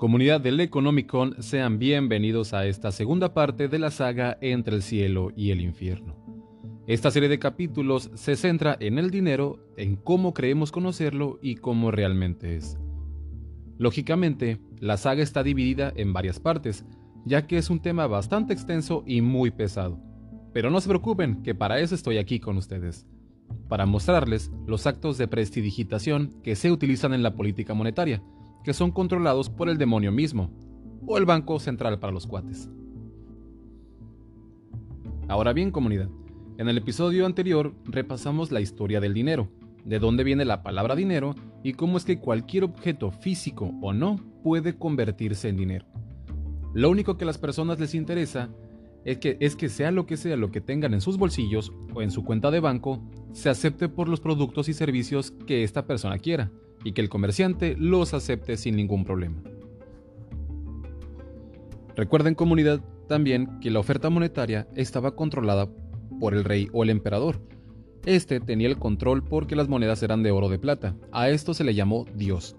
Comunidad 0.00 0.40
del 0.40 0.58
Economicon, 0.60 1.36
sean 1.42 1.78
bienvenidos 1.78 2.54
a 2.54 2.64
esta 2.64 2.90
segunda 2.90 3.34
parte 3.34 3.68
de 3.68 3.78
la 3.78 3.90
saga 3.90 4.38
Entre 4.40 4.74
el 4.74 4.80
cielo 4.80 5.30
y 5.36 5.50
el 5.50 5.60
infierno. 5.60 6.16
Esta 6.86 7.10
serie 7.10 7.28
de 7.28 7.38
capítulos 7.38 8.10
se 8.14 8.34
centra 8.36 8.78
en 8.80 8.98
el 8.98 9.10
dinero, 9.10 9.58
en 9.76 9.96
cómo 9.96 10.32
creemos 10.32 10.72
conocerlo 10.72 11.38
y 11.42 11.56
cómo 11.56 11.90
realmente 11.90 12.56
es. 12.56 12.78
Lógicamente, 13.76 14.58
la 14.78 14.96
saga 14.96 15.22
está 15.22 15.42
dividida 15.42 15.92
en 15.94 16.14
varias 16.14 16.40
partes, 16.40 16.86
ya 17.26 17.46
que 17.46 17.58
es 17.58 17.68
un 17.68 17.82
tema 17.82 18.06
bastante 18.06 18.54
extenso 18.54 19.04
y 19.06 19.20
muy 19.20 19.50
pesado. 19.50 20.00
Pero 20.54 20.70
no 20.70 20.80
se 20.80 20.88
preocupen, 20.88 21.42
que 21.42 21.54
para 21.54 21.78
eso 21.78 21.94
estoy 21.94 22.16
aquí 22.16 22.40
con 22.40 22.56
ustedes, 22.56 23.06
para 23.68 23.84
mostrarles 23.84 24.50
los 24.66 24.86
actos 24.86 25.18
de 25.18 25.28
prestidigitación 25.28 26.40
que 26.42 26.56
se 26.56 26.72
utilizan 26.72 27.12
en 27.12 27.22
la 27.22 27.34
política 27.34 27.74
monetaria, 27.74 28.22
que 28.64 28.72
son 28.74 28.90
controlados 28.90 29.48
por 29.48 29.68
el 29.68 29.78
demonio 29.78 30.12
mismo, 30.12 30.50
o 31.06 31.18
el 31.18 31.24
Banco 31.24 31.58
Central 31.58 31.98
para 31.98 32.12
los 32.12 32.26
cuates. 32.26 32.68
Ahora 35.28 35.52
bien, 35.52 35.70
comunidad, 35.70 36.08
en 36.58 36.68
el 36.68 36.78
episodio 36.78 37.24
anterior 37.24 37.74
repasamos 37.84 38.52
la 38.52 38.60
historia 38.60 39.00
del 39.00 39.14
dinero, 39.14 39.48
de 39.84 39.98
dónde 39.98 40.24
viene 40.24 40.44
la 40.44 40.62
palabra 40.62 40.94
dinero 40.94 41.34
y 41.62 41.72
cómo 41.72 41.96
es 41.96 42.04
que 42.04 42.18
cualquier 42.18 42.64
objeto 42.64 43.10
físico 43.10 43.72
o 43.80 43.92
no 43.92 44.16
puede 44.42 44.76
convertirse 44.76 45.48
en 45.48 45.56
dinero. 45.56 45.86
Lo 46.74 46.90
único 46.90 47.16
que 47.16 47.24
a 47.24 47.26
las 47.26 47.38
personas 47.38 47.80
les 47.80 47.94
interesa 47.94 48.50
es 49.04 49.18
que, 49.18 49.38
es 49.40 49.56
que 49.56 49.68
sea 49.68 49.90
lo 49.90 50.04
que 50.04 50.16
sea 50.18 50.36
lo 50.36 50.50
que 50.50 50.60
tengan 50.60 50.92
en 50.92 51.00
sus 51.00 51.16
bolsillos 51.16 51.72
o 51.94 52.02
en 52.02 52.10
su 52.10 52.24
cuenta 52.24 52.50
de 52.50 52.60
banco, 52.60 53.02
se 53.32 53.48
acepte 53.48 53.88
por 53.88 54.08
los 54.08 54.20
productos 54.20 54.68
y 54.68 54.74
servicios 54.74 55.30
que 55.46 55.64
esta 55.64 55.86
persona 55.86 56.18
quiera 56.18 56.50
y 56.84 56.92
que 56.92 57.00
el 57.00 57.08
comerciante 57.08 57.76
los 57.78 58.14
acepte 58.14 58.56
sin 58.56 58.76
ningún 58.76 59.04
problema. 59.04 59.42
Recuerden 61.96 62.34
comunidad 62.34 62.80
también 63.08 63.60
que 63.60 63.70
la 63.70 63.80
oferta 63.80 64.08
monetaria 64.08 64.68
estaba 64.74 65.14
controlada 65.14 65.68
por 66.20 66.34
el 66.34 66.44
rey 66.44 66.68
o 66.72 66.82
el 66.82 66.90
emperador. 66.90 67.40
Este 68.06 68.40
tenía 68.40 68.68
el 68.68 68.78
control 68.78 69.22
porque 69.22 69.56
las 69.56 69.68
monedas 69.68 70.02
eran 70.02 70.22
de 70.22 70.30
oro 70.30 70.46
o 70.46 70.50
de 70.50 70.58
plata. 70.58 70.96
A 71.12 71.28
esto 71.28 71.52
se 71.52 71.64
le 71.64 71.74
llamó 71.74 72.06
Dios, 72.14 72.56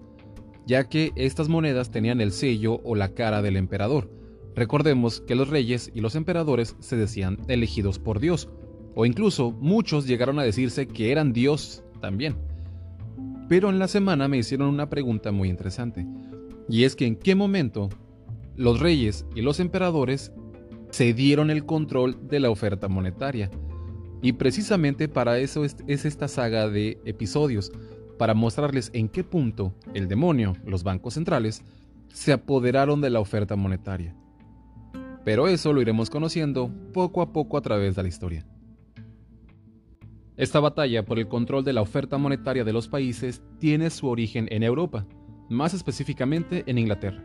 ya 0.66 0.88
que 0.88 1.10
estas 1.16 1.48
monedas 1.48 1.90
tenían 1.90 2.20
el 2.20 2.32
sello 2.32 2.80
o 2.84 2.94
la 2.94 3.14
cara 3.14 3.42
del 3.42 3.56
emperador. 3.56 4.10
Recordemos 4.54 5.20
que 5.22 5.34
los 5.34 5.48
reyes 5.48 5.90
y 5.94 6.00
los 6.00 6.14
emperadores 6.14 6.76
se 6.80 6.96
decían 6.96 7.38
elegidos 7.48 7.98
por 7.98 8.20
Dios, 8.20 8.50
o 8.94 9.06
incluso 9.06 9.50
muchos 9.52 10.06
llegaron 10.06 10.38
a 10.38 10.44
decirse 10.44 10.86
que 10.86 11.10
eran 11.10 11.32
Dios 11.32 11.82
también. 12.00 12.36
Pero 13.52 13.68
en 13.68 13.78
la 13.78 13.86
semana 13.86 14.28
me 14.28 14.38
hicieron 14.38 14.68
una 14.68 14.88
pregunta 14.88 15.30
muy 15.30 15.50
interesante. 15.50 16.06
Y 16.70 16.84
es 16.84 16.96
que 16.96 17.04
en 17.04 17.16
qué 17.16 17.34
momento 17.34 17.90
los 18.56 18.80
reyes 18.80 19.26
y 19.34 19.42
los 19.42 19.60
emperadores 19.60 20.32
cedieron 20.90 21.50
el 21.50 21.66
control 21.66 22.28
de 22.28 22.40
la 22.40 22.48
oferta 22.48 22.88
monetaria. 22.88 23.50
Y 24.22 24.32
precisamente 24.32 25.06
para 25.06 25.38
eso 25.38 25.66
es, 25.66 25.76
esta 25.86 26.28
saga 26.28 26.70
de 26.70 26.98
episodios, 27.04 27.70
para 28.18 28.32
mostrarles 28.32 28.90
en 28.94 29.10
qué 29.10 29.22
punto 29.22 29.74
el 29.92 30.08
demonio, 30.08 30.54
los 30.64 30.82
bancos 30.82 31.12
centrales, 31.12 31.62
se 32.08 32.32
apoderaron 32.32 33.02
de 33.02 33.10
la 33.10 33.20
oferta 33.20 33.54
monetaria. 33.54 34.16
Pero 35.26 35.46
eso 35.46 35.74
lo 35.74 35.82
iremos 35.82 36.08
conociendo 36.08 36.70
poco 36.94 37.20
a 37.20 37.34
poco 37.34 37.58
a 37.58 37.60
través 37.60 37.96
de 37.96 38.02
la 38.02 38.08
historia. 38.08 38.46
Esta 40.36 40.60
batalla 40.60 41.04
por 41.04 41.18
el 41.18 41.28
control 41.28 41.62
de 41.62 41.74
la 41.74 41.82
oferta 41.82 42.16
monetaria 42.16 42.64
de 42.64 42.72
los 42.72 42.88
países 42.88 43.42
tiene 43.58 43.90
su 43.90 44.08
origen 44.08 44.48
en 44.50 44.62
Europa, 44.62 45.06
más 45.50 45.74
específicamente 45.74 46.64
en 46.66 46.78
Inglaterra. 46.78 47.22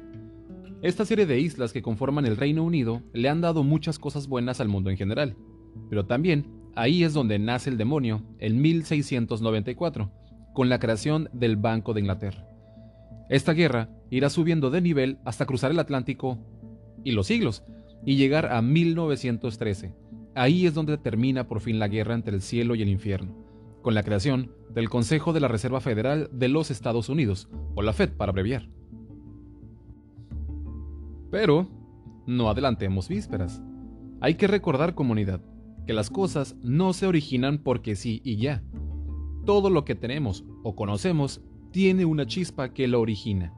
Esta 0.81 1.05
serie 1.05 1.25
de 1.25 1.39
islas 1.39 1.71
que 1.71 1.81
conforman 1.81 2.25
el 2.25 2.35
Reino 2.35 2.63
Unido 2.63 3.01
le 3.13 3.29
han 3.29 3.39
dado 3.39 3.63
muchas 3.63 3.97
cosas 3.97 4.27
buenas 4.27 4.59
al 4.59 4.67
mundo 4.67 4.89
en 4.89 4.97
general, 4.97 5.37
pero 5.89 6.05
también 6.05 6.45
ahí 6.75 7.03
es 7.03 7.13
donde 7.13 7.39
nace 7.39 7.69
el 7.69 7.77
demonio 7.77 8.23
en 8.39 8.61
1694, 8.61 10.11
con 10.53 10.67
la 10.67 10.79
creación 10.79 11.29
del 11.31 11.55
Banco 11.55 11.93
de 11.93 12.01
Inglaterra. 12.01 12.45
Esta 13.29 13.53
guerra 13.53 13.89
irá 14.09 14.29
subiendo 14.29 14.69
de 14.69 14.81
nivel 14.81 15.17
hasta 15.23 15.45
cruzar 15.45 15.71
el 15.71 15.79
Atlántico 15.79 16.37
y 17.03 17.11
los 17.11 17.27
siglos, 17.27 17.63
y 18.05 18.17
llegar 18.17 18.51
a 18.51 18.61
1913, 18.61 19.93
Ahí 20.37 20.67
es 20.67 20.75
donde 20.75 20.99
termina 20.99 21.47
por 21.47 21.61
fin 21.61 21.79
la 21.79 21.87
guerra 21.87 22.13
entre 22.13 22.35
el 22.35 22.43
cielo 22.43 22.75
y 22.75 22.83
el 22.83 22.89
infierno, 22.89 23.33
con 23.81 23.95
la 23.95 24.03
creación 24.03 24.51
del 24.69 24.87
Consejo 24.87 25.33
de 25.33 25.39
la 25.39 25.47
Reserva 25.47 25.81
Federal 25.81 26.29
de 26.31 26.47
los 26.47 26.69
Estados 26.69 27.09
Unidos, 27.09 27.49
o 27.73 27.81
la 27.81 27.91
Fed 27.91 28.11
para 28.11 28.29
abreviar. 28.29 28.69
Pero, 31.31 31.67
no 32.27 32.51
adelantemos 32.51 33.07
vísperas. 33.07 33.63
Hay 34.21 34.35
que 34.35 34.45
recordar, 34.45 34.93
comunidad, 34.93 35.41
que 35.87 35.93
las 35.93 36.11
cosas 36.11 36.55
no 36.61 36.93
se 36.93 37.07
originan 37.07 37.57
porque 37.57 37.95
sí 37.95 38.21
y 38.23 38.37
ya. 38.37 38.63
Todo 39.43 39.71
lo 39.71 39.85
que 39.85 39.95
tenemos 39.95 40.45
o 40.61 40.75
conocemos 40.75 41.41
tiene 41.71 42.05
una 42.05 42.27
chispa 42.27 42.75
que 42.75 42.87
lo 42.87 43.01
origina. 43.01 43.55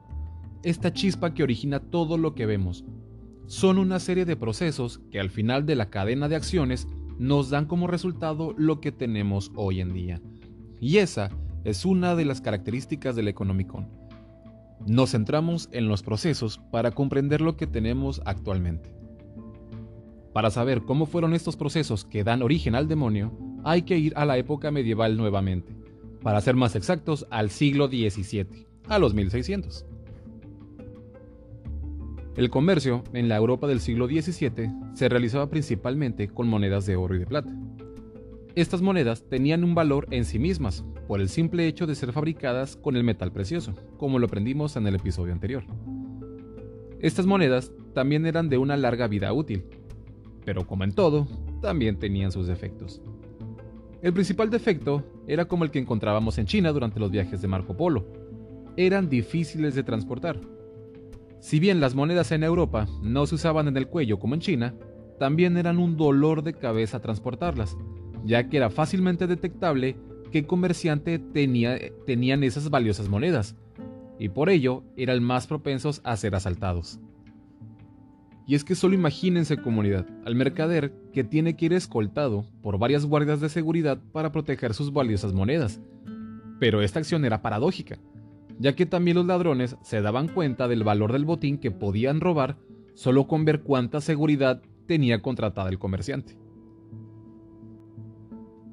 Esta 0.62 0.94
chispa 0.94 1.34
que 1.34 1.42
origina 1.42 1.80
todo 1.80 2.16
lo 2.16 2.34
que 2.34 2.46
vemos, 2.46 2.86
son 3.50 3.78
una 3.78 3.98
serie 3.98 4.24
de 4.26 4.36
procesos 4.36 5.00
que 5.10 5.18
al 5.18 5.28
final 5.28 5.66
de 5.66 5.74
la 5.74 5.90
cadena 5.90 6.28
de 6.28 6.36
acciones 6.36 6.86
nos 7.18 7.50
dan 7.50 7.66
como 7.66 7.88
resultado 7.88 8.54
lo 8.56 8.80
que 8.80 8.92
tenemos 8.92 9.50
hoy 9.56 9.80
en 9.80 9.92
día. 9.92 10.20
Y 10.80 10.98
esa 10.98 11.30
es 11.64 11.84
una 11.84 12.14
de 12.14 12.24
las 12.24 12.40
características 12.40 13.16
del 13.16 13.26
Economicon. 13.26 13.88
Nos 14.86 15.10
centramos 15.10 15.68
en 15.72 15.88
los 15.88 16.04
procesos 16.04 16.60
para 16.70 16.92
comprender 16.92 17.40
lo 17.40 17.56
que 17.56 17.66
tenemos 17.66 18.22
actualmente. 18.24 18.94
Para 20.32 20.50
saber 20.50 20.82
cómo 20.82 21.06
fueron 21.06 21.34
estos 21.34 21.56
procesos 21.56 22.04
que 22.04 22.22
dan 22.22 22.42
origen 22.42 22.76
al 22.76 22.86
demonio, 22.86 23.36
hay 23.64 23.82
que 23.82 23.98
ir 23.98 24.12
a 24.14 24.26
la 24.26 24.38
época 24.38 24.70
medieval 24.70 25.16
nuevamente, 25.16 25.74
para 26.22 26.40
ser 26.40 26.54
más 26.54 26.76
exactos 26.76 27.26
al 27.30 27.50
siglo 27.50 27.88
XVII, 27.88 28.68
a 28.86 29.00
los 29.00 29.12
1600. 29.12 29.89
El 32.36 32.48
comercio 32.48 33.02
en 33.12 33.28
la 33.28 33.36
Europa 33.36 33.66
del 33.66 33.80
siglo 33.80 34.06
XVII 34.06 34.70
se 34.94 35.08
realizaba 35.08 35.50
principalmente 35.50 36.28
con 36.28 36.48
monedas 36.48 36.86
de 36.86 36.94
oro 36.94 37.16
y 37.16 37.18
de 37.18 37.26
plata. 37.26 37.52
Estas 38.54 38.82
monedas 38.82 39.24
tenían 39.28 39.64
un 39.64 39.74
valor 39.74 40.06
en 40.10 40.24
sí 40.24 40.38
mismas, 40.38 40.84
por 41.08 41.20
el 41.20 41.28
simple 41.28 41.66
hecho 41.66 41.88
de 41.88 41.96
ser 41.96 42.12
fabricadas 42.12 42.76
con 42.76 42.96
el 42.96 43.02
metal 43.02 43.32
precioso, 43.32 43.74
como 43.96 44.20
lo 44.20 44.26
aprendimos 44.26 44.76
en 44.76 44.86
el 44.86 44.94
episodio 44.94 45.32
anterior. 45.32 45.64
Estas 47.00 47.26
monedas 47.26 47.72
también 47.94 48.26
eran 48.26 48.48
de 48.48 48.58
una 48.58 48.76
larga 48.76 49.08
vida 49.08 49.32
útil, 49.32 49.64
pero 50.44 50.66
como 50.66 50.84
en 50.84 50.92
todo, 50.92 51.26
también 51.60 51.98
tenían 51.98 52.30
sus 52.30 52.46
defectos. 52.46 53.02
El 54.02 54.12
principal 54.12 54.50
defecto 54.50 55.02
era 55.26 55.46
como 55.46 55.64
el 55.64 55.70
que 55.70 55.80
encontrábamos 55.80 56.38
en 56.38 56.46
China 56.46 56.72
durante 56.72 57.00
los 57.00 57.10
viajes 57.10 57.42
de 57.42 57.48
Marco 57.48 57.76
Polo. 57.76 58.06
Eran 58.76 59.08
difíciles 59.08 59.74
de 59.74 59.82
transportar, 59.82 60.40
si 61.40 61.58
bien 61.58 61.80
las 61.80 61.94
monedas 61.94 62.32
en 62.32 62.44
Europa 62.44 62.86
no 63.02 63.26
se 63.26 63.34
usaban 63.34 63.66
en 63.66 63.76
el 63.76 63.88
cuello 63.88 64.18
como 64.18 64.34
en 64.34 64.40
China, 64.40 64.74
también 65.18 65.56
eran 65.56 65.78
un 65.78 65.96
dolor 65.96 66.42
de 66.42 66.54
cabeza 66.54 67.00
transportarlas, 67.00 67.76
ya 68.24 68.48
que 68.48 68.58
era 68.58 68.70
fácilmente 68.70 69.26
detectable 69.26 69.96
qué 70.30 70.46
comerciante 70.46 71.18
tenía, 71.18 71.78
tenían 72.06 72.44
esas 72.44 72.70
valiosas 72.70 73.08
monedas, 73.08 73.56
y 74.18 74.28
por 74.28 74.50
ello 74.50 74.84
eran 74.96 75.22
más 75.22 75.46
propensos 75.46 76.02
a 76.04 76.16
ser 76.16 76.34
asaltados. 76.34 77.00
Y 78.46 78.54
es 78.54 78.64
que 78.64 78.74
solo 78.74 78.94
imagínense 78.94 79.56
comunidad, 79.58 80.06
al 80.24 80.34
mercader 80.34 80.92
que 81.12 81.24
tiene 81.24 81.56
que 81.56 81.66
ir 81.66 81.72
escoltado 81.72 82.44
por 82.62 82.78
varias 82.78 83.06
guardias 83.06 83.40
de 83.40 83.48
seguridad 83.48 83.98
para 84.12 84.32
proteger 84.32 84.74
sus 84.74 84.92
valiosas 84.92 85.32
monedas. 85.32 85.80
Pero 86.58 86.82
esta 86.82 86.98
acción 86.98 87.24
era 87.24 87.42
paradójica, 87.42 87.98
ya 88.60 88.76
que 88.76 88.84
también 88.84 89.16
los 89.16 89.24
ladrones 89.24 89.78
se 89.80 90.02
daban 90.02 90.28
cuenta 90.28 90.68
del 90.68 90.84
valor 90.84 91.12
del 91.12 91.24
botín 91.24 91.56
que 91.56 91.70
podían 91.70 92.20
robar 92.20 92.58
solo 92.94 93.26
con 93.26 93.46
ver 93.46 93.62
cuánta 93.62 94.02
seguridad 94.02 94.60
tenía 94.86 95.22
contratada 95.22 95.70
el 95.70 95.78
comerciante. 95.78 96.36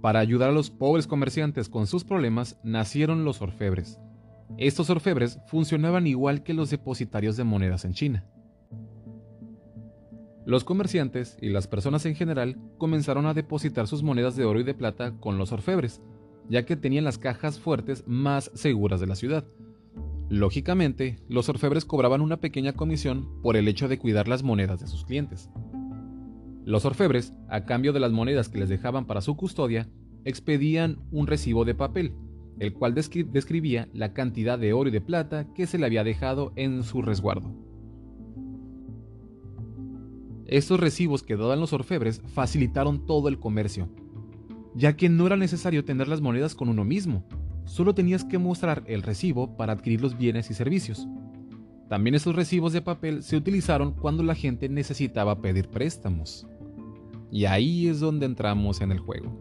Para 0.01 0.19
ayudar 0.19 0.49
a 0.49 0.53
los 0.53 0.69
pobres 0.69 1.07
comerciantes 1.07 1.69
con 1.69 1.87
sus 1.87 2.03
problemas 2.03 2.59
nacieron 2.63 3.23
los 3.23 3.41
orfebres. 3.41 3.97
Estos 4.57 4.89
orfebres 4.89 5.39
funcionaban 5.47 6.05
igual 6.05 6.43
que 6.43 6.53
los 6.53 6.69
depositarios 6.69 7.37
de 7.37 7.45
monedas 7.45 7.85
en 7.85 7.93
China. 7.93 8.25
Los 10.45 10.65
comerciantes 10.65 11.37
y 11.41 11.47
las 11.47 11.67
personas 11.67 12.05
en 12.05 12.15
general 12.15 12.57
comenzaron 12.77 13.25
a 13.25 13.33
depositar 13.33 13.87
sus 13.87 14.03
monedas 14.03 14.35
de 14.35 14.43
oro 14.43 14.59
y 14.59 14.63
de 14.63 14.73
plata 14.73 15.13
con 15.17 15.37
los 15.37 15.53
orfebres, 15.53 16.01
ya 16.49 16.65
que 16.65 16.75
tenían 16.75 17.05
las 17.05 17.17
cajas 17.17 17.57
fuertes 17.57 18.03
más 18.05 18.51
seguras 18.53 18.99
de 18.99 19.07
la 19.07 19.15
ciudad, 19.15 19.45
Lógicamente, 20.29 21.19
los 21.29 21.47
orfebres 21.47 21.85
cobraban 21.85 22.19
una 22.19 22.37
pequeña 22.37 22.73
comisión 22.73 23.41
por 23.41 23.55
el 23.55 23.67
hecho 23.67 23.87
de 23.87 23.97
cuidar 23.97 24.27
las 24.27 24.43
monedas 24.43 24.81
de 24.81 24.87
sus 24.87 25.05
clientes. 25.05 25.49
Los 26.65 26.83
orfebres, 26.83 27.33
a 27.47 27.63
cambio 27.63 27.93
de 27.93 28.01
las 28.01 28.11
monedas 28.11 28.49
que 28.49 28.59
les 28.59 28.67
dejaban 28.67 29.05
para 29.05 29.21
su 29.21 29.37
custodia, 29.37 29.87
expedían 30.25 30.99
un 31.11 31.27
recibo 31.27 31.63
de 31.63 31.75
papel, 31.75 32.13
el 32.59 32.73
cual 32.73 32.93
describía 32.93 33.87
la 33.93 34.13
cantidad 34.13 34.59
de 34.59 34.73
oro 34.73 34.89
y 34.89 34.91
de 34.91 34.99
plata 34.99 35.47
que 35.53 35.65
se 35.65 35.77
le 35.77 35.85
había 35.85 36.03
dejado 36.03 36.51
en 36.57 36.83
su 36.83 37.01
resguardo. 37.01 37.49
Estos 40.45 40.77
recibos 40.79 41.23
que 41.23 41.37
daban 41.37 41.61
los 41.61 41.71
orfebres 41.71 42.21
facilitaron 42.33 43.05
todo 43.05 43.29
el 43.29 43.39
comercio, 43.39 43.87
ya 44.75 44.97
que 44.97 45.07
no 45.07 45.25
era 45.25 45.37
necesario 45.37 45.85
tener 45.85 46.09
las 46.09 46.19
monedas 46.19 46.53
con 46.53 46.67
uno 46.67 46.83
mismo, 46.83 47.25
solo 47.67 47.93
tenías 47.93 48.23
que 48.23 48.39
mostrar 48.39 48.83
el 48.87 49.03
recibo 49.03 49.55
para 49.55 49.73
adquirir 49.73 50.01
los 50.01 50.17
bienes 50.17 50.49
y 50.49 50.53
servicios. 50.53 51.07
También 51.89 52.15
estos 52.15 52.35
recibos 52.35 52.73
de 52.73 52.81
papel 52.81 53.21
se 53.23 53.37
utilizaron 53.37 53.93
cuando 53.93 54.23
la 54.23 54.35
gente 54.35 54.67
necesitaba 54.69 55.41
pedir 55.41 55.69
préstamos. 55.69 56.47
Y 57.31 57.45
ahí 57.45 57.87
es 57.87 57.99
donde 57.99 58.25
entramos 58.25 58.81
en 58.81 58.91
el 58.91 58.99
juego. 58.99 59.37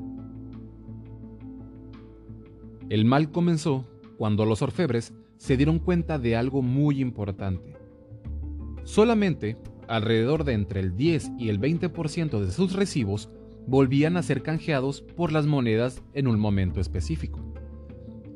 El 2.89 3.05
mal 3.05 3.31
comenzó 3.31 3.87
cuando 4.19 4.45
los 4.45 4.61
orfebres 4.61 5.15
se 5.39 5.57
dieron 5.57 5.79
cuenta 5.79 6.19
de 6.19 6.37
algo 6.37 6.63
muy 6.63 7.01
importante. 7.01 7.77
Solamente 8.85 9.57
alrededor 9.89 10.45
de 10.45 10.53
entre 10.53 10.81
el 10.81 10.97
10 10.97 11.33
y 11.39 11.49
el 11.49 11.61
20% 11.61 12.41
de 12.41 12.51
sus 12.51 12.73
recibos 12.73 13.31
volvían 13.67 14.17
a 14.17 14.23
ser 14.23 14.43
canjeados 14.43 15.01
por 15.01 15.33
las 15.33 15.47
monedas 15.47 16.03
en 16.13 16.29
un 16.29 16.39
momento 16.39 16.81
específico. 16.81 17.41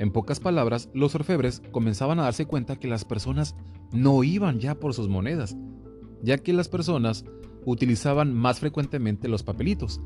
En 0.01 0.11
pocas 0.11 0.41
palabras, 0.41 0.89
los 0.95 1.15
orfebres 1.15 1.61
comenzaban 1.73 2.19
a 2.19 2.23
darse 2.23 2.47
cuenta 2.47 2.77
que 2.77 2.89
las 2.89 3.05
personas 3.05 3.55
no 3.93 4.25
iban 4.25 4.59
ya 4.59 4.75
por 4.75 4.95
sus 4.95 5.11
monedas, 5.11 5.59
ya 6.23 6.39
que 6.39 6.55
las 6.55 6.71
personas 6.71 7.27
utilizaban 7.67 8.33
más 8.33 8.61
frecuentemente 8.61 9.29
los 9.29 9.43
papelitos, 9.43 10.01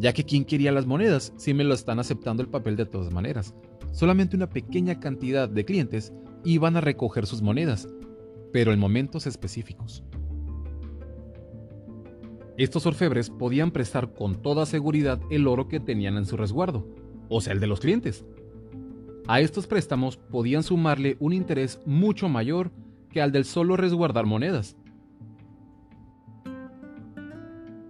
ya 0.00 0.14
que 0.14 0.24
¿quién 0.24 0.46
quería 0.46 0.72
las 0.72 0.86
monedas 0.86 1.34
si 1.36 1.52
me 1.52 1.64
lo 1.64 1.74
están 1.74 1.98
aceptando 1.98 2.42
el 2.42 2.48
papel 2.48 2.76
de 2.76 2.86
todas 2.86 3.12
maneras? 3.12 3.54
Solamente 3.92 4.36
una 4.36 4.48
pequeña 4.48 5.00
cantidad 5.00 5.50
de 5.50 5.66
clientes 5.66 6.14
iban 6.42 6.78
a 6.78 6.80
recoger 6.80 7.26
sus 7.26 7.42
monedas, 7.42 7.90
pero 8.54 8.72
en 8.72 8.80
momentos 8.80 9.26
específicos. 9.26 10.02
Estos 12.56 12.86
orfebres 12.86 13.28
podían 13.28 13.70
prestar 13.70 14.14
con 14.14 14.40
toda 14.40 14.64
seguridad 14.64 15.20
el 15.28 15.46
oro 15.46 15.68
que 15.68 15.78
tenían 15.78 16.16
en 16.16 16.24
su 16.24 16.38
resguardo, 16.38 16.88
o 17.28 17.42
sea, 17.42 17.52
el 17.52 17.60
de 17.60 17.66
los 17.66 17.80
clientes. 17.80 18.24
A 19.28 19.40
estos 19.40 19.66
préstamos 19.66 20.16
podían 20.16 20.62
sumarle 20.62 21.16
un 21.18 21.32
interés 21.32 21.80
mucho 21.84 22.28
mayor 22.28 22.70
que 23.10 23.20
al 23.20 23.32
del 23.32 23.44
solo 23.44 23.76
resguardar 23.76 24.24
monedas. 24.24 24.76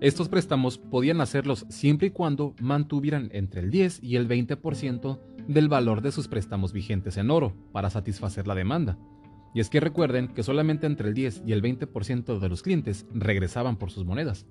Estos 0.01 0.31
préstamos 0.31 0.79
podían 0.79 1.21
hacerlos 1.21 1.67
siempre 1.69 2.09
y 2.09 2.11
cuando 2.11 2.55
mantuvieran 2.61 3.29
entre 3.33 3.61
el 3.61 3.71
10 3.71 4.03
y 4.03 4.17
el 4.17 4.29
20% 4.29 5.19
del 5.47 5.69
valor 5.69 6.01
de 6.01 6.13
sus 6.13 6.27
préstamos 6.27 6.73
vigentes 6.73 7.19
en 7.19 7.31
oro 7.31 7.55
para 7.71 7.91
satisfacer 7.91 8.47
la 8.47 8.55
demanda. 8.55 8.99
Y 9.53 9.61
es 9.61 9.69
que 9.69 9.81
recuerden 9.81 10.29
que 10.29 10.43
solamente 10.43 10.87
entre 10.87 11.09
el 11.09 11.15
10 11.15 11.43
y 11.47 11.53
el 11.53 11.63
20% 11.63 12.39
de 12.39 12.49
los 12.49 12.63
clientes 12.63 13.07
regresaban 13.13 13.77
por 13.77 13.91
sus 13.91 14.07
monedas. 14.07 14.47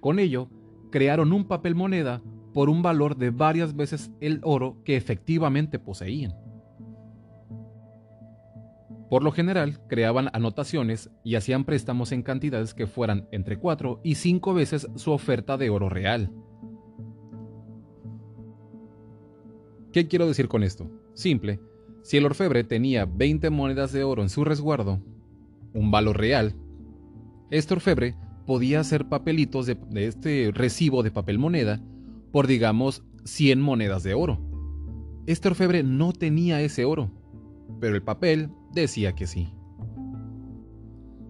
Con 0.00 0.18
ello, 0.18 0.48
crearon 0.90 1.32
un 1.32 1.44
papel 1.44 1.74
moneda 1.74 2.20
por 2.54 2.70
un 2.70 2.82
valor 2.82 3.16
de 3.16 3.30
varias 3.30 3.76
veces 3.76 4.10
el 4.20 4.40
oro 4.44 4.78
que 4.84 4.96
efectivamente 4.96 5.78
poseían. 5.78 6.34
Por 9.10 9.22
lo 9.22 9.32
general, 9.32 9.80
creaban 9.86 10.30
anotaciones 10.32 11.10
y 11.22 11.34
hacían 11.34 11.64
préstamos 11.64 12.12
en 12.12 12.22
cantidades 12.22 12.72
que 12.72 12.86
fueran 12.86 13.28
entre 13.32 13.58
4 13.58 14.00
y 14.02 14.14
5 14.14 14.54
veces 14.54 14.88
su 14.94 15.12
oferta 15.12 15.56
de 15.58 15.68
oro 15.68 15.88
real. 15.88 16.30
¿Qué 19.92 20.08
quiero 20.08 20.26
decir 20.26 20.48
con 20.48 20.62
esto? 20.62 20.90
Simple, 21.12 21.60
si 22.02 22.16
el 22.16 22.24
orfebre 22.26 22.64
tenía 22.64 23.04
20 23.04 23.50
monedas 23.50 23.92
de 23.92 24.04
oro 24.04 24.22
en 24.22 24.28
su 24.28 24.44
resguardo, 24.44 25.00
un 25.72 25.90
valor 25.90 26.18
real, 26.18 26.54
este 27.50 27.74
orfebre 27.74 28.16
podía 28.46 28.80
hacer 28.80 29.08
papelitos 29.08 29.66
de, 29.66 29.76
este 29.94 30.50
recibo 30.52 31.02
de 31.02 31.10
papel 31.10 31.38
moneda 31.38 31.80
por, 32.34 32.48
digamos, 32.48 33.04
100 33.26 33.60
monedas 33.60 34.02
de 34.02 34.14
oro. 34.14 34.40
Este 35.24 35.46
orfebre 35.46 35.84
no 35.84 36.12
tenía 36.12 36.60
ese 36.62 36.84
oro, 36.84 37.12
pero 37.78 37.94
el 37.94 38.02
papel 38.02 38.50
decía 38.72 39.14
que 39.14 39.28
sí. 39.28 39.54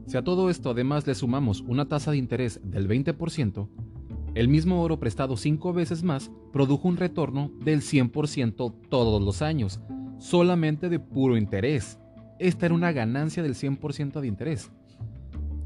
Si 0.07 0.17
a 0.17 0.25
todo 0.25 0.49
esto 0.49 0.71
además 0.71 1.07
le 1.07 1.15
sumamos 1.15 1.61
una 1.61 1.89
tasa 1.89 2.11
de 2.11 2.17
interés 2.17 2.59
del 2.65 2.89
20%, 2.89 3.69
el 4.35 4.49
mismo 4.49 4.81
oro 4.81 4.99
prestado 4.99 5.37
cinco 5.37 5.75
veces 5.75 6.03
más 6.03 6.31
produjo 6.55 6.89
un 6.89 6.97
retorno 6.97 7.51
del 7.63 7.83
100% 7.83 8.75
todos 8.89 9.23
los 9.23 9.43
años, 9.43 9.81
solamente 10.17 10.89
de 10.89 11.01
puro 11.01 11.37
interés. 11.37 11.99
Esta 12.39 12.65
era 12.65 12.75
una 12.75 12.93
ganancia 12.93 13.43
del 13.43 13.57
100% 13.57 14.23
de 14.23 14.27
interés. 14.27 14.71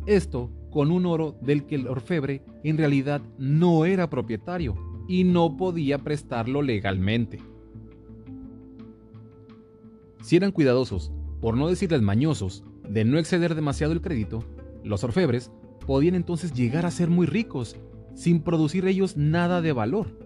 Esto 0.04 0.50
con 0.72 0.90
un 0.90 1.06
oro 1.06 1.36
del 1.40 1.64
que 1.64 1.76
el 1.76 1.86
orfebre 1.86 2.42
en 2.64 2.76
realidad 2.76 3.22
no 3.38 3.84
era 3.84 4.10
propietario 4.10 4.87
y 5.08 5.24
no 5.24 5.56
podía 5.56 5.98
prestarlo 5.98 6.62
legalmente. 6.62 7.40
Si 10.22 10.36
eran 10.36 10.52
cuidadosos, 10.52 11.10
por 11.40 11.56
no 11.56 11.68
decirles 11.68 12.02
mañosos, 12.02 12.62
de 12.88 13.04
no 13.04 13.18
exceder 13.18 13.54
demasiado 13.54 13.92
el 13.92 14.02
crédito, 14.02 14.44
los 14.84 15.02
orfebres 15.02 15.50
podían 15.86 16.14
entonces 16.14 16.52
llegar 16.52 16.84
a 16.84 16.90
ser 16.90 17.08
muy 17.08 17.26
ricos, 17.26 17.76
sin 18.14 18.42
producir 18.42 18.86
ellos 18.86 19.16
nada 19.16 19.62
de 19.62 19.72
valor. 19.72 20.18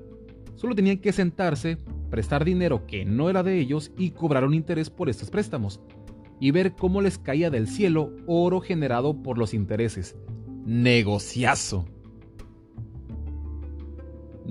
Solo 0.56 0.75
tenían 0.75 0.99
que 0.99 1.12
sentarse, 1.12 1.78
prestar 2.11 2.44
dinero 2.44 2.87
que 2.87 3.05
no 3.05 3.31
era 3.31 3.43
de 3.43 3.58
ellos 3.58 3.93
y 3.96 4.11
cobrar 4.11 4.44
un 4.44 4.55
interés 4.55 4.90
por 4.90 5.08
estos 5.08 5.31
préstamos, 5.31 5.81
y 6.40 6.50
ver 6.50 6.75
cómo 6.75 7.00
les 7.00 7.19
caía 7.19 7.50
del 7.50 7.69
cielo 7.69 8.11
oro 8.26 8.61
generado 8.61 9.23
por 9.23 9.38
los 9.38 9.55
intereses. 9.55 10.17
Negociazo. 10.64 11.87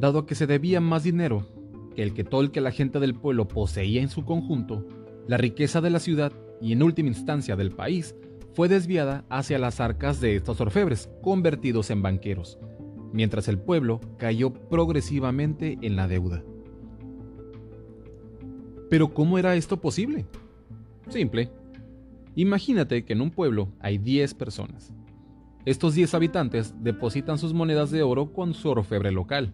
Dado 0.02 0.26
que 0.26 0.36
se 0.36 0.48
debía 0.48 0.82
más 0.82 1.04
dinero 1.04 1.48
que 1.96 2.02
el 2.04 2.14
que 2.14 2.24
todo 2.24 2.42
el 2.42 2.52
que 2.52 2.60
la 2.60 2.72
gente 2.72 3.00
del 3.00 3.14
pueblo 3.14 3.48
poseía 3.48 4.02
en 4.02 4.10
su 4.10 4.26
conjunto, 4.26 4.86
la 5.28 5.38
riqueza 5.38 5.80
de 5.80 5.92
la 5.92 6.00
ciudad 6.00 6.34
y 6.60 6.74
en 6.74 6.82
última 6.82 7.10
instancia 7.10 7.56
del 7.56 7.72
país 7.72 8.16
fue 8.54 8.68
desviada 8.68 9.24
hacia 9.30 9.60
las 9.60 9.80
arcas 9.80 10.20
de 10.20 10.36
estos 10.36 10.60
orfebres, 10.60 11.10
convertidos 11.22 11.92
en 11.92 12.02
banqueros, 12.02 12.58
mientras 13.14 13.48
el 13.48 13.60
pueblo 13.60 14.02
cayó 14.18 14.52
progresivamente 14.52 15.78
en 15.84 15.96
la 15.96 16.08
deuda. 16.08 16.44
Pero 18.90 19.14
¿cómo 19.14 19.38
era 19.38 19.56
esto 19.56 19.80
posible? 19.80 20.26
Simple, 21.10 21.52
Imagínate 22.36 23.04
que 23.04 23.14
en 23.14 23.22
un 23.22 23.32
pueblo 23.32 23.70
hay 23.80 23.98
10 23.98 24.34
personas. 24.36 24.94
Estos 25.66 25.96
10 25.96 26.14
habitantes 26.14 26.74
depositan 26.82 27.38
sus 27.38 27.54
monedas 27.54 27.92
de 27.92 28.04
oro 28.04 28.32
con 28.32 28.54
su 28.54 28.70
orfebre 28.70 29.12
local. 29.12 29.54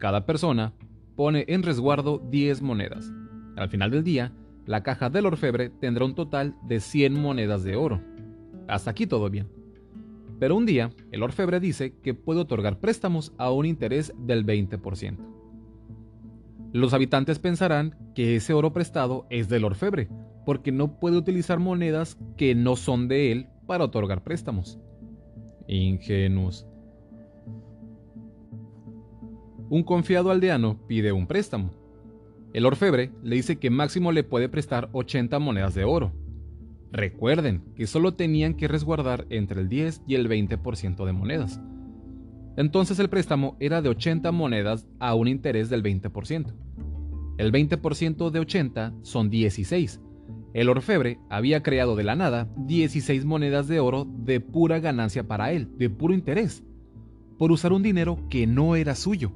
Cada 0.00 0.24
persona 0.24 0.72
pone 1.14 1.44
en 1.46 1.62
resguardo 1.62 2.18
10 2.30 2.62
monedas. 2.62 3.12
Al 3.56 3.68
final 3.68 3.90
del 3.90 4.02
día, 4.02 4.32
la 4.64 4.82
caja 4.82 5.10
del 5.10 5.26
orfebre 5.26 5.68
tendrá 5.68 6.06
un 6.06 6.14
total 6.14 6.56
de 6.66 6.80
100 6.80 7.20
monedas 7.20 7.64
de 7.64 7.76
oro. 7.76 8.00
Hasta 8.66 8.90
aquí 8.90 9.06
todo 9.06 9.28
bien. 9.28 9.48
Pero 10.38 10.56
un 10.56 10.64
día, 10.64 10.90
el 11.12 11.22
orfebre 11.22 11.60
dice 11.60 11.98
que 12.02 12.14
puede 12.14 12.40
otorgar 12.40 12.80
préstamos 12.80 13.34
a 13.36 13.50
un 13.50 13.66
interés 13.66 14.14
del 14.16 14.46
20%. 14.46 15.18
Los 16.72 16.94
habitantes 16.94 17.38
pensarán 17.38 17.94
que 18.14 18.36
ese 18.36 18.54
oro 18.54 18.72
prestado 18.72 19.26
es 19.28 19.50
del 19.50 19.64
orfebre, 19.64 20.08
porque 20.46 20.72
no 20.72 20.98
puede 20.98 21.18
utilizar 21.18 21.58
monedas 21.58 22.16
que 22.38 22.54
no 22.54 22.76
son 22.76 23.06
de 23.06 23.32
él 23.32 23.48
para 23.66 23.84
otorgar 23.84 24.24
préstamos. 24.24 24.78
Ingenuos. 25.68 26.69
Un 29.70 29.84
confiado 29.84 30.32
aldeano 30.32 30.80
pide 30.88 31.12
un 31.12 31.28
préstamo. 31.28 31.70
El 32.52 32.66
orfebre 32.66 33.12
le 33.22 33.36
dice 33.36 33.60
que 33.60 33.70
máximo 33.70 34.10
le 34.10 34.24
puede 34.24 34.48
prestar 34.48 34.88
80 34.90 35.38
monedas 35.38 35.76
de 35.76 35.84
oro. 35.84 36.12
Recuerden 36.90 37.62
que 37.76 37.86
solo 37.86 38.14
tenían 38.14 38.54
que 38.54 38.66
resguardar 38.66 39.26
entre 39.30 39.60
el 39.60 39.68
10 39.68 40.02
y 40.08 40.16
el 40.16 40.28
20% 40.28 41.06
de 41.06 41.12
monedas. 41.12 41.60
Entonces 42.56 42.98
el 42.98 43.08
préstamo 43.08 43.56
era 43.60 43.80
de 43.80 43.90
80 43.90 44.32
monedas 44.32 44.88
a 44.98 45.14
un 45.14 45.28
interés 45.28 45.70
del 45.70 45.84
20%. 45.84 46.52
El 47.38 47.52
20% 47.52 48.30
de 48.30 48.40
80 48.40 48.94
son 49.02 49.30
16, 49.30 50.00
el 50.52 50.68
orfebre 50.68 51.20
había 51.30 51.62
creado 51.62 51.94
de 51.94 52.02
la 52.02 52.16
nada 52.16 52.48
16 52.56 53.24
monedas 53.24 53.68
de 53.68 53.78
oro 53.78 54.04
de 54.04 54.40
pura 54.40 54.80
ganancia 54.80 55.28
para 55.28 55.52
él, 55.52 55.68
de 55.78 55.88
puro 55.88 56.12
interés, 56.12 56.64
por 57.38 57.52
usar 57.52 57.72
un 57.72 57.84
dinero 57.84 58.18
que 58.28 58.48
no 58.48 58.74
era 58.74 58.96
suyo. 58.96 59.30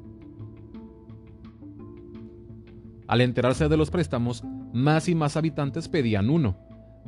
Al 3.14 3.21
enterarse 3.21 3.68
de 3.68 3.76
los 3.76 3.92
préstamos, 3.92 4.42
más 4.73 5.09
y 5.09 5.14
más 5.14 5.37
habitantes 5.37 5.88
pedían 5.88 6.30
uno, 6.30 6.56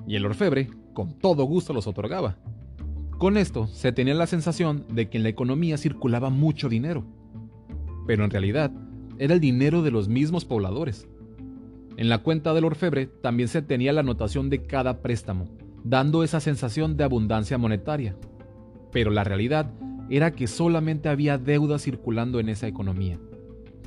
y 0.07 0.15
el 0.15 0.25
orfebre 0.25 0.71
con 0.95 1.19
todo 1.19 1.43
gusto 1.43 1.73
los 1.73 1.89
otorgaba. 1.89 2.37
Con 3.19 3.37
esto 3.37 3.67
se 3.67 3.91
tenía 3.91 4.15
la 4.15 4.29
sensación 4.29 4.85
de 4.89 5.09
que 5.09 5.17
en 5.17 5.25
la 5.25 5.31
economía 5.31 5.77
circulaba 5.77 6.31
mucho 6.31 6.69
dinero, 6.69 7.05
pero 8.07 8.23
en 8.23 8.31
realidad 8.31 8.71
era 9.19 9.35
el 9.35 9.41
dinero 9.41 9.83
de 9.83 9.91
los 9.91 10.07
mismos 10.07 10.45
pobladores. 10.45 11.09
En 11.97 12.09
la 12.09 12.19
cuenta 12.19 12.55
del 12.55 12.67
orfebre 12.67 13.07
también 13.07 13.49
se 13.49 13.63
tenía 13.63 13.93
la 13.93 14.03
anotación 14.03 14.49
de 14.49 14.63
cada 14.63 15.03
préstamo, 15.03 15.49
dando 15.83 16.23
esa 16.23 16.39
sensación 16.39 16.97
de 16.97 17.03
abundancia 17.03 17.59
monetaria. 17.59 18.15
Pero 18.93 19.11
la 19.11 19.25
realidad 19.25 19.73
era 20.09 20.37
que 20.37 20.47
solamente 20.47 21.09
había 21.09 21.37
deuda 21.37 21.81
circulando 21.81 22.39
en 22.39 22.49
esa 22.49 22.69
economía, 22.69 23.19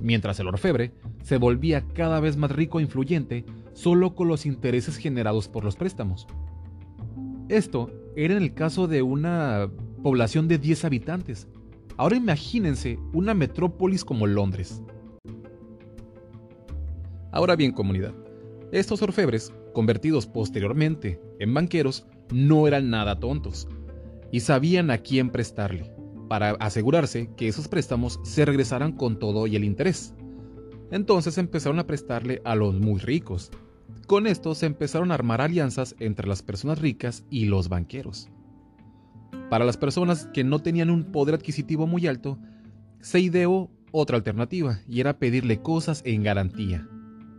mientras 0.02 0.40
el 0.40 0.48
orfebre 0.48 0.92
se 1.24 1.38
volvía 1.38 1.88
cada 1.94 2.20
vez 2.20 2.38
más 2.38 2.52
rico 2.52 2.80
e 2.80 2.84
influyente 2.84 3.46
solo 3.74 4.16
con 4.16 4.28
los 4.28 4.46
intereses 4.46 4.98
generados 4.98 5.48
por 5.48 5.64
los 5.64 5.76
préstamos. 5.76 6.28
Esto 7.48 7.92
era 8.16 8.36
en 8.36 8.44
el 8.44 8.54
caso 8.54 8.88
de 8.88 9.02
una 9.02 9.70
población 10.04 10.48
de 10.48 10.58
10 10.58 10.86
habitantes. 10.86 11.48
Ahora 11.98 12.16
imagínense 12.16 13.00
una 13.14 13.34
metrópolis 13.34 14.06
como 14.06 14.28
Londres. 14.28 14.82
Ahora 17.32 17.56
bien, 17.56 17.72
comunidad, 17.72 18.14
estos 18.72 19.02
orfebres, 19.02 19.54
convertidos 19.74 20.26
posteriormente 20.26 21.20
en 21.40 21.54
banqueros, 21.54 22.06
no 22.32 22.68
eran 22.68 22.90
nada 22.90 23.20
tontos 23.20 23.68
y 24.32 24.42
sabían 24.42 24.92
a 24.92 25.00
quién 25.00 25.30
prestarle, 25.30 25.92
para 26.30 26.52
asegurarse 26.52 27.30
que 27.36 27.50
esos 27.50 27.68
préstamos 27.68 28.20
se 28.24 28.46
regresaran 28.46 28.94
con 28.94 29.20
todo 29.20 29.48
y 29.48 29.58
el 29.58 29.66
interés. 29.66 30.14
Entonces 30.92 31.38
empezaron 31.38 31.80
a 31.80 31.88
prestarle 31.88 32.42
a 32.46 32.56
los 32.56 32.80
muy 32.80 33.00
ricos. 33.00 33.52
Con 34.08 34.28
esto 34.28 34.56
se 34.56 34.68
empezaron 34.68 35.12
a 35.12 35.16
armar 35.16 35.42
alianzas 35.42 35.96
entre 36.00 36.28
las 36.28 36.42
personas 36.42 36.80
ricas 36.80 37.26
y 37.30 37.46
los 37.46 37.68
banqueros. 37.68 38.30
Para 39.50 39.66
las 39.66 39.78
personas 39.78 40.28
que 40.34 40.44
no 40.44 40.60
tenían 40.60 40.90
un 40.90 41.12
poder 41.12 41.36
adquisitivo 41.36 41.88
muy 41.88 42.08
alto, 42.08 42.40
se 43.02 43.20
ideó 43.20 43.70
otra 43.92 44.18
alternativa 44.18 44.80
y 44.88 45.00
era 45.00 45.18
pedirle 45.18 45.62
cosas 45.62 46.02
en 46.06 46.24
garantía 46.24 46.88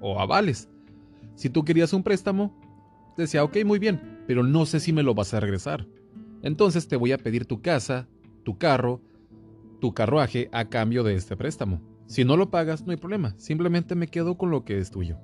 o 0.01 0.21
avales. 0.21 0.69
Si 1.37 1.49
tú 1.49 1.65
querías 1.65 1.93
un 1.93 2.03
préstamo, 2.03 2.59
decía, 3.17 3.45
ok, 3.45 3.59
muy 3.65 3.79
bien, 3.79 4.23
pero 4.27 4.43
no 4.43 4.67
sé 4.67 4.81
si 4.81 4.93
me 4.93 5.03
lo 5.03 5.15
vas 5.15 5.33
a 5.33 5.41
regresar. 5.41 5.87
Entonces 6.43 6.89
te 6.89 6.97
voy 6.97 7.13
a 7.13 7.19
pedir 7.19 7.47
tu 7.47 7.61
casa, 7.61 8.09
tu 8.45 8.59
carro, 8.59 9.01
tu 9.81 9.95
carruaje 9.95 10.49
a 10.53 10.69
cambio 10.69 11.03
de 11.03 11.15
este 11.15 11.37
préstamo. 11.37 11.81
Si 12.07 12.25
no 12.25 12.37
lo 12.37 12.51
pagas, 12.51 12.85
no 12.85 12.91
hay 12.91 12.97
problema, 12.97 13.35
simplemente 13.39 13.95
me 13.95 14.09
quedo 14.09 14.37
con 14.37 14.51
lo 14.51 14.65
que 14.65 14.79
es 14.79 14.91
tuyo. 14.91 15.19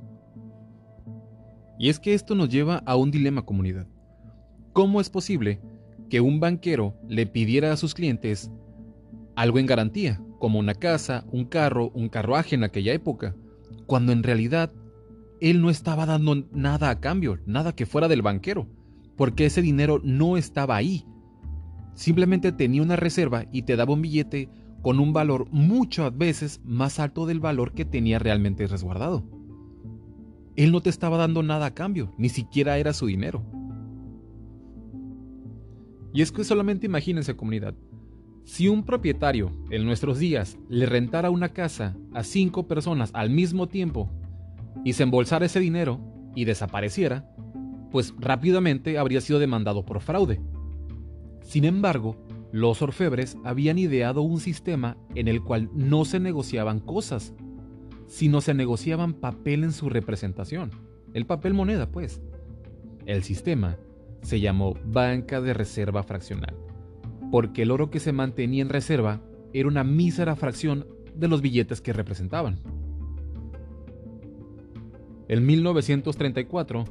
Y 1.79 1.89
es 1.89 1.99
que 1.99 2.15
esto 2.15 2.35
nos 2.35 2.49
lleva 2.49 2.83
a 2.87 2.97
un 2.97 3.11
dilema 3.11 3.43
comunidad. 3.43 3.87
¿Cómo 4.73 5.01
es 5.01 5.11
posible 5.11 5.61
que 6.09 6.21
un 6.21 6.41
banquero 6.41 6.95
le 7.09 7.27
pidiera 7.27 7.73
a 7.73 7.77
sus 7.77 7.95
clientes 7.95 8.51
algo 9.35 9.59
en 9.59 9.67
garantía, 9.67 10.21
como 10.39 10.59
una 10.59 10.75
casa, 10.75 11.25
un 11.31 11.45
carro, 11.45 11.91
un 11.95 12.09
carruaje 12.09 12.55
en 12.55 12.65
aquella 12.65 12.93
época, 12.93 13.35
cuando 13.87 14.13
en 14.13 14.23
realidad 14.23 14.73
él 15.41 15.61
no 15.61 15.71
estaba 15.71 16.07
dando 16.07 16.47
nada 16.53 16.91
a 16.91 17.01
cambio, 17.01 17.39
nada 17.47 17.75
que 17.75 17.87
fuera 17.87 18.09
del 18.09 18.23
banquero, 18.23 18.67
porque 19.17 19.47
ese 19.47 19.61
dinero 19.61 20.01
no 20.03 20.37
estaba 20.37 20.77
ahí. 20.77 21.05
Simplemente 21.97 22.53
tenía 22.53 22.83
una 22.83 22.95
reserva 22.95 23.47
y 23.51 23.63
te 23.63 23.75
daba 23.75 23.95
un 23.95 24.03
billete 24.03 24.51
con 24.83 25.01
un 25.01 25.13
valor 25.13 25.49
muchas 25.51 26.17
veces 26.17 26.61
más 26.63 27.01
alto 27.01 27.27
del 27.27 27.41
valor 27.41 27.73
que 27.73 27.87
tenía 27.87 28.19
realmente 28.19 28.67
resguardado. 28.67 29.25
Él 30.55 30.73
no 30.73 30.83
te 30.83 30.91
estaba 30.91 31.17
dando 31.17 31.43
nada 31.43 31.67
a 31.67 31.75
cambio, 31.75 32.15
ni 32.19 32.29
siquiera 32.29 32.79
era 32.79 32.93
su 32.93 33.07
dinero. 33.07 33.45
Y 36.13 36.21
es 36.23 36.31
que 36.31 36.45
solamente 36.45 36.87
imagínense 36.87 37.35
comunidad, 37.35 37.75
si 38.45 38.69
un 38.69 38.85
propietario 38.85 39.51
en 39.71 39.85
nuestros 39.87 40.19
días 40.19 40.59
le 40.69 40.87
rentara 40.87 41.31
una 41.31 41.49
casa 41.49 41.97
a 42.15 42.23
cinco 42.23 42.69
personas 42.69 43.11
al 43.15 43.31
mismo 43.31 43.69
tiempo 43.69 44.11
y 44.85 44.93
se 44.93 45.03
embolsara 45.03 45.47
ese 45.47 45.61
dinero 45.61 46.01
y 46.35 46.45
desapareciera, 46.45 47.35
pues 47.91 48.15
rápidamente 48.19 48.99
habría 48.99 49.21
sido 49.23 49.39
demandado 49.39 49.85
por 49.85 50.01
fraude. 50.01 50.41
Sin 51.47 51.65
embargo, 51.65 52.17
los 52.53 52.83
orfebres 52.83 53.39
habían 53.45 53.79
ideado 53.79 54.21
un 54.21 54.41
sistema 54.41 54.99
en 55.15 55.29
el 55.29 55.43
cual 55.43 55.71
no 55.73 56.05
se 56.05 56.21
negociaban 56.21 56.81
cosas, 56.81 57.33
sino 58.07 58.41
se 58.41 58.53
negociaban 58.53 59.15
papel 59.15 59.65
en 59.65 59.73
su 59.73 59.89
representación, 59.89 60.73
el 61.15 61.25
papel 61.25 61.55
moneda 61.55 61.91
pues. 61.91 62.21
El 63.07 63.23
sistema 63.23 63.79
se 64.21 64.41
llamó 64.41 64.75
banca 64.85 65.41
de 65.41 65.55
reserva 65.55 66.03
fraccional 66.03 66.57
porque 67.31 67.63
el 67.63 67.71
oro 67.71 67.91
que 67.91 68.01
se 68.01 68.13
mantenía 68.13 68.63
en 68.63 68.69
reserva 68.69 69.21
era 69.53 69.69
una 69.69 69.85
mísera 69.85 70.37
fracción 70.37 70.87
de 71.15 71.29
los 71.29 71.41
billetes 71.41 71.81
que 71.81 71.93
representaban. 71.93 72.61
En 75.29 75.45
1934, 75.45 76.85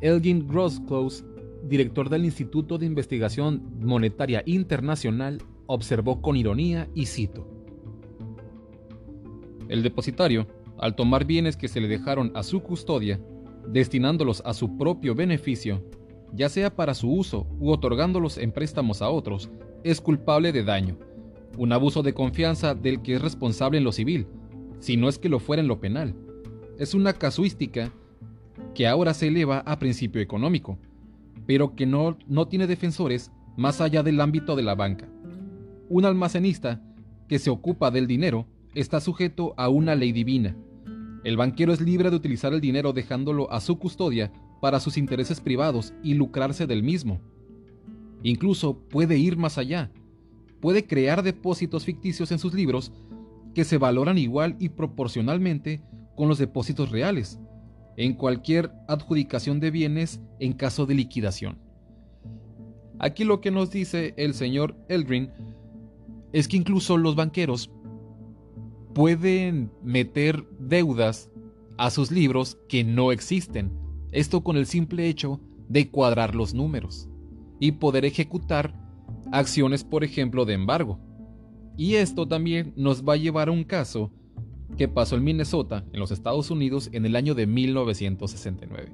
Elgin 0.00 0.46
Grosclose, 0.46 1.24
director 1.64 2.08
del 2.08 2.24
Instituto 2.24 2.78
de 2.78 2.86
Investigación 2.86 3.62
Monetaria 3.80 4.42
Internacional, 4.46 5.42
observó 5.66 6.20
con 6.22 6.36
ironía 6.36 6.88
y 6.94 7.06
cito: 7.06 7.46
El 9.68 9.82
depositario, 9.82 10.46
al 10.78 10.94
tomar 10.94 11.24
bienes 11.24 11.56
que 11.56 11.68
se 11.68 11.80
le 11.80 11.88
dejaron 11.88 12.32
a 12.34 12.42
su 12.42 12.60
custodia, 12.60 13.20
destinándolos 13.66 14.42
a 14.44 14.54
su 14.54 14.76
propio 14.78 15.14
beneficio, 15.14 15.82
ya 16.32 16.48
sea 16.48 16.74
para 16.74 16.94
su 16.94 17.12
uso 17.12 17.46
u 17.58 17.70
otorgándolos 17.70 18.38
en 18.38 18.52
préstamos 18.52 19.02
a 19.02 19.10
otros, 19.10 19.50
es 19.84 20.00
culpable 20.00 20.52
de 20.52 20.64
daño, 20.64 20.98
un 21.56 21.72
abuso 21.72 22.02
de 22.02 22.14
confianza 22.14 22.74
del 22.74 23.02
que 23.02 23.14
es 23.14 23.22
responsable 23.22 23.78
en 23.78 23.84
lo 23.84 23.92
civil, 23.92 24.26
si 24.78 24.96
no 24.96 25.08
es 25.08 25.18
que 25.18 25.28
lo 25.28 25.38
fuera 25.38 25.60
en 25.60 25.68
lo 25.68 25.80
penal. 25.80 26.14
Es 26.78 26.94
una 26.94 27.12
casuística 27.12 27.92
que 28.74 28.86
ahora 28.86 29.12
se 29.14 29.28
eleva 29.28 29.58
a 29.60 29.78
principio 29.78 30.22
económico, 30.22 30.78
pero 31.48 31.74
que 31.74 31.86
no, 31.86 32.18
no 32.26 32.46
tiene 32.46 32.66
defensores 32.66 33.32
más 33.56 33.80
allá 33.80 34.02
del 34.02 34.20
ámbito 34.20 34.54
de 34.54 34.62
la 34.62 34.74
banca. 34.74 35.08
Un 35.88 36.04
almacenista 36.04 36.82
que 37.26 37.38
se 37.38 37.48
ocupa 37.48 37.90
del 37.90 38.06
dinero 38.06 38.46
está 38.74 39.00
sujeto 39.00 39.54
a 39.56 39.70
una 39.70 39.94
ley 39.94 40.12
divina. 40.12 40.54
El 41.24 41.38
banquero 41.38 41.72
es 41.72 41.80
libre 41.80 42.10
de 42.10 42.16
utilizar 42.16 42.52
el 42.52 42.60
dinero 42.60 42.92
dejándolo 42.92 43.50
a 43.50 43.62
su 43.62 43.78
custodia 43.78 44.30
para 44.60 44.78
sus 44.78 44.98
intereses 44.98 45.40
privados 45.40 45.94
y 46.02 46.12
lucrarse 46.12 46.66
del 46.66 46.82
mismo. 46.82 47.18
Incluso 48.22 48.80
puede 48.80 49.16
ir 49.16 49.38
más 49.38 49.56
allá. 49.56 49.90
Puede 50.60 50.86
crear 50.86 51.22
depósitos 51.22 51.86
ficticios 51.86 52.30
en 52.30 52.38
sus 52.38 52.52
libros 52.52 52.92
que 53.54 53.64
se 53.64 53.78
valoran 53.78 54.18
igual 54.18 54.54
y 54.58 54.68
proporcionalmente 54.68 55.80
con 56.14 56.28
los 56.28 56.36
depósitos 56.36 56.90
reales, 56.90 57.40
en 57.98 58.14
cualquier 58.14 58.72
adjudicación 58.86 59.58
de 59.60 59.72
bienes 59.72 60.20
en 60.38 60.52
caso 60.52 60.86
de 60.86 60.94
liquidación. 60.94 61.58
Aquí 63.00 63.24
lo 63.24 63.40
que 63.40 63.50
nos 63.50 63.70
dice 63.70 64.14
el 64.16 64.34
señor 64.34 64.76
Eldrin 64.88 65.30
es 66.32 66.46
que 66.48 66.56
incluso 66.56 66.96
los 66.96 67.16
banqueros 67.16 67.70
pueden 68.94 69.70
meter 69.82 70.46
deudas 70.60 71.30
a 71.76 71.90
sus 71.90 72.10
libros 72.10 72.56
que 72.68 72.84
no 72.84 73.12
existen 73.12 73.72
esto 74.12 74.42
con 74.42 74.56
el 74.56 74.66
simple 74.66 75.08
hecho 75.08 75.40
de 75.68 75.90
cuadrar 75.90 76.34
los 76.34 76.54
números 76.54 77.08
y 77.60 77.72
poder 77.72 78.04
ejecutar 78.04 78.74
acciones, 79.32 79.84
por 79.84 80.04
ejemplo, 80.04 80.44
de 80.44 80.54
embargo. 80.54 80.98
Y 81.76 81.94
esto 81.96 82.26
también 82.26 82.72
nos 82.76 83.04
va 83.04 83.14
a 83.14 83.18
llevar 83.18 83.48
a 83.48 83.52
un 83.52 83.64
caso 83.64 84.12
que 84.76 84.88
pasó 84.88 85.16
en 85.16 85.24
Minnesota, 85.24 85.84
en 85.92 86.00
los 86.00 86.10
Estados 86.10 86.50
Unidos, 86.50 86.90
en 86.92 87.06
el 87.06 87.16
año 87.16 87.34
de 87.34 87.46
1969. 87.46 88.92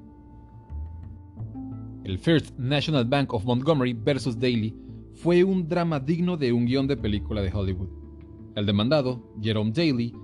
El 2.04 2.18
First 2.18 2.58
National 2.58 3.06
Bank 3.06 3.32
of 3.32 3.44
Montgomery 3.44 3.94
versus 3.94 4.38
Daly 4.38 4.74
fue 5.14 5.42
un 5.42 5.68
drama 5.68 6.00
digno 6.00 6.36
de 6.36 6.52
un 6.52 6.66
guion 6.66 6.86
de 6.86 6.96
película 6.96 7.40
de 7.40 7.52
Hollywood. 7.52 7.88
El 8.54 8.66
demandado, 8.66 9.32
Jerome 9.40 9.72
Daly, 9.72 10.14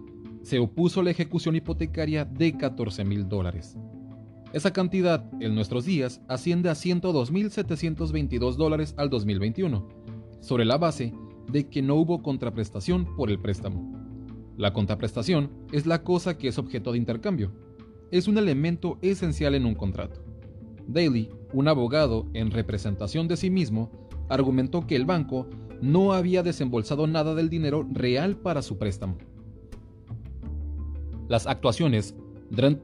se 0.42 0.58
opuso 0.58 1.00
a 1.00 1.04
la 1.04 1.10
ejecución 1.10 1.56
hipotecaria 1.56 2.24
de 2.24 2.56
14 2.56 3.04
mil 3.04 3.28
dólares. 3.28 3.76
Esa 4.52 4.72
cantidad, 4.72 5.30
en 5.40 5.54
nuestros 5.54 5.84
días, 5.84 6.20
asciende 6.28 6.70
a 6.70 6.72
102.722 6.72 8.56
dólares 8.56 8.94
al 8.96 9.08
2021, 9.08 9.88
sobre 10.40 10.64
la 10.64 10.76
base 10.76 11.14
de 11.50 11.68
que 11.68 11.82
no 11.82 11.94
hubo 11.94 12.22
contraprestación 12.22 13.14
por 13.16 13.30
el 13.30 13.38
préstamo. 13.38 14.09
La 14.60 14.74
contraprestación 14.74 15.48
es 15.72 15.86
la 15.86 16.02
cosa 16.02 16.36
que 16.36 16.48
es 16.48 16.58
objeto 16.58 16.92
de 16.92 16.98
intercambio. 16.98 17.50
Es 18.10 18.28
un 18.28 18.36
elemento 18.36 18.98
esencial 19.00 19.54
en 19.54 19.64
un 19.64 19.74
contrato. 19.74 20.22
Daly, 20.86 21.30
un 21.54 21.66
abogado 21.66 22.26
en 22.34 22.50
representación 22.50 23.26
de 23.26 23.38
sí 23.38 23.48
mismo, 23.48 23.90
argumentó 24.28 24.86
que 24.86 24.96
el 24.96 25.06
banco 25.06 25.46
no 25.80 26.12
había 26.12 26.42
desembolsado 26.42 27.06
nada 27.06 27.34
del 27.34 27.48
dinero 27.48 27.88
real 27.90 28.36
para 28.36 28.60
su 28.60 28.76
préstamo. 28.76 29.16
Las 31.26 31.46
actuaciones 31.46 32.14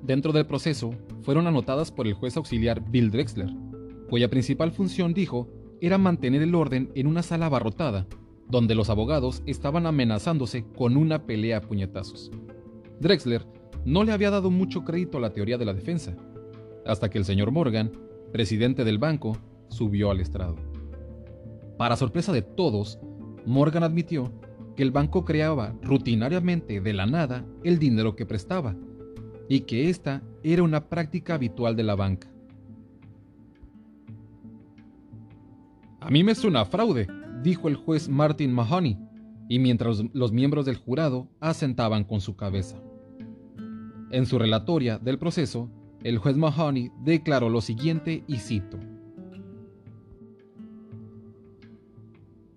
dentro 0.00 0.32
del 0.32 0.46
proceso 0.46 0.94
fueron 1.20 1.46
anotadas 1.46 1.92
por 1.92 2.06
el 2.06 2.14
juez 2.14 2.38
auxiliar 2.38 2.90
Bill 2.90 3.10
Drexler, 3.10 3.50
cuya 4.08 4.30
principal 4.30 4.72
función, 4.72 5.12
dijo, 5.12 5.50
era 5.82 5.98
mantener 5.98 6.40
el 6.40 6.54
orden 6.54 6.90
en 6.94 7.06
una 7.06 7.22
sala 7.22 7.46
abarrotada, 7.46 8.06
donde 8.48 8.74
los 8.74 8.90
abogados 8.90 9.42
estaban 9.46 9.86
amenazándose 9.86 10.64
con 10.76 10.96
una 10.96 11.26
pelea 11.26 11.58
a 11.58 11.60
puñetazos. 11.60 12.30
Drexler 13.00 13.46
no 13.84 14.04
le 14.04 14.12
había 14.12 14.30
dado 14.30 14.50
mucho 14.50 14.84
crédito 14.84 15.18
a 15.18 15.20
la 15.20 15.32
teoría 15.32 15.58
de 15.58 15.64
la 15.64 15.74
defensa, 15.74 16.16
hasta 16.84 17.08
que 17.08 17.18
el 17.18 17.24
señor 17.24 17.50
Morgan, 17.50 17.92
presidente 18.32 18.84
del 18.84 18.98
banco, 18.98 19.36
subió 19.68 20.10
al 20.10 20.20
estrado. 20.20 20.56
Para 21.76 21.96
sorpresa 21.96 22.32
de 22.32 22.42
todos, 22.42 22.98
Morgan 23.44 23.82
admitió 23.82 24.32
que 24.76 24.82
el 24.82 24.90
banco 24.90 25.24
creaba 25.24 25.74
rutinariamente 25.82 26.80
de 26.80 26.92
la 26.92 27.06
nada 27.06 27.44
el 27.64 27.78
dinero 27.78 28.16
que 28.16 28.26
prestaba 28.26 28.76
y 29.48 29.60
que 29.60 29.88
esta 29.88 30.22
era 30.42 30.62
una 30.62 30.88
práctica 30.88 31.34
habitual 31.34 31.76
de 31.76 31.82
la 31.82 31.94
banca. 31.94 32.28
A 36.00 36.10
mí 36.10 36.22
me 36.22 36.34
suena 36.34 36.64
fraude, 36.64 37.08
dijo 37.42 37.68
el 37.68 37.76
juez 37.76 38.08
Martin 38.08 38.52
Mahoney, 38.52 38.98
y 39.48 39.58
mientras 39.58 40.02
los 40.12 40.32
miembros 40.32 40.66
del 40.66 40.76
jurado 40.76 41.28
asentaban 41.40 42.04
con 42.04 42.20
su 42.20 42.36
cabeza. 42.36 42.76
En 44.10 44.26
su 44.26 44.38
relatoria 44.38 44.98
del 44.98 45.18
proceso, 45.18 45.70
el 46.02 46.18
juez 46.18 46.36
Mahoney 46.36 46.90
declaró 47.04 47.48
lo 47.48 47.60
siguiente 47.60 48.24
y 48.26 48.36
cito. 48.36 48.78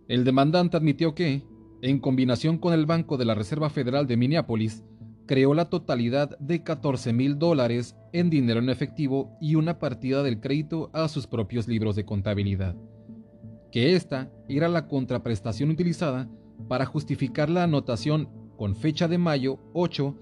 El 0.07 0.23
demandante 0.23 0.77
admitió 0.77 1.13
que, 1.13 1.43
en 1.81 1.99
combinación 1.99 2.57
con 2.57 2.73
el 2.73 2.85
Banco 2.85 3.17
de 3.17 3.25
la 3.25 3.35
Reserva 3.35 3.69
Federal 3.69 4.07
de 4.07 4.17
Minneapolis, 4.17 4.83
creó 5.27 5.53
la 5.53 5.65
totalidad 5.65 6.37
de 6.39 6.63
14 6.63 7.13
mil 7.13 7.37
dólares 7.37 7.95
en 8.13 8.31
dinero 8.31 8.59
en 8.59 8.69
efectivo 8.69 9.37
y 9.39 9.53
una 9.53 9.77
partida 9.77 10.23
del 10.23 10.39
crédito 10.39 10.89
a 10.93 11.07
sus 11.07 11.27
propios 11.27 11.67
libros 11.67 11.95
de 11.95 12.05
contabilidad, 12.05 12.75
que 13.71 13.95
esta 13.95 14.31
era 14.47 14.67
la 14.67 14.87
contraprestación 14.87 15.69
utilizada 15.69 16.29
para 16.67 16.85
justificar 16.85 17.49
la 17.49 17.63
anotación 17.63 18.29
con 18.57 18.75
fecha 18.75 19.07
de 19.07 19.17
mayo 19.17 19.59
8 19.73 20.15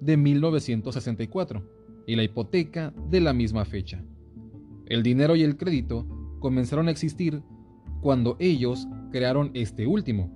de 0.00 0.16
1964 0.16 1.62
y 2.06 2.16
la 2.16 2.22
hipoteca 2.22 2.92
de 3.10 3.20
la 3.20 3.32
misma 3.32 3.64
fecha. 3.64 4.04
El 4.86 5.02
dinero 5.02 5.36
y 5.36 5.42
el 5.42 5.56
crédito 5.56 6.06
comenzaron 6.40 6.88
a 6.88 6.90
existir 6.90 7.42
cuando 8.00 8.36
ellos 8.40 8.88
crearon 9.10 9.50
este 9.54 9.86
último. 9.86 10.30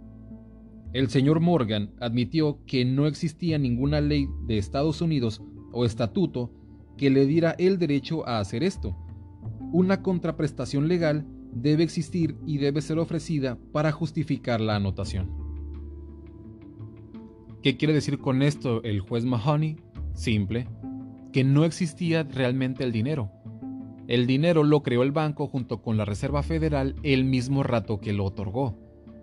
El 0.93 1.09
señor 1.09 1.41
Morgan 1.41 1.91
admitió 2.01 2.65
que 2.67 2.85
no 2.85 3.07
existía 3.07 3.59
ninguna 3.59 4.01
ley 4.01 4.29
de 4.47 4.57
Estados 4.57 5.01
Unidos 5.01 5.43
o 5.73 5.85
estatuto 5.85 6.53
que 6.97 7.11
le 7.11 7.27
diera 7.27 7.55
el 7.59 7.79
derecho 7.79 8.27
a 8.27 8.39
hacer 8.39 8.63
esto. 8.63 8.97
Una 9.73 10.03
contraprestación 10.03 10.89
legal 10.89 11.27
debe 11.53 11.83
existir 11.83 12.37
y 12.47 12.59
debe 12.59 12.83
ser 12.83 12.99
ofrecida 12.99 13.59
para 13.73 13.93
justificar 13.93 14.61
la 14.61 14.77
anotación. 14.77 15.31
¿Qué 17.63 17.77
quiere 17.77 17.95
decir 17.95 18.19
con 18.19 18.43
esto 18.43 18.83
el 18.85 19.01
juez 19.01 19.25
Mahoney? 19.25 19.77
Simple, 20.15 20.69
que 21.33 21.45
no 21.45 21.65
existía 21.65 22.23
realmente 22.23 22.85
el 22.85 22.93
dinero. 22.93 23.31
El 24.09 24.27
dinero 24.27 24.63
lo 24.63 24.83
creó 24.83 25.03
el 25.03 25.11
banco 25.11 25.49
junto 25.49 25.83
con 25.83 25.97
la 25.97 26.05
Reserva 26.05 26.43
Federal 26.43 26.95
el 27.03 27.25
mismo 27.25 27.63
rato 27.65 27.99
que 27.99 28.13
lo 28.13 28.25
otorgó. 28.25 28.79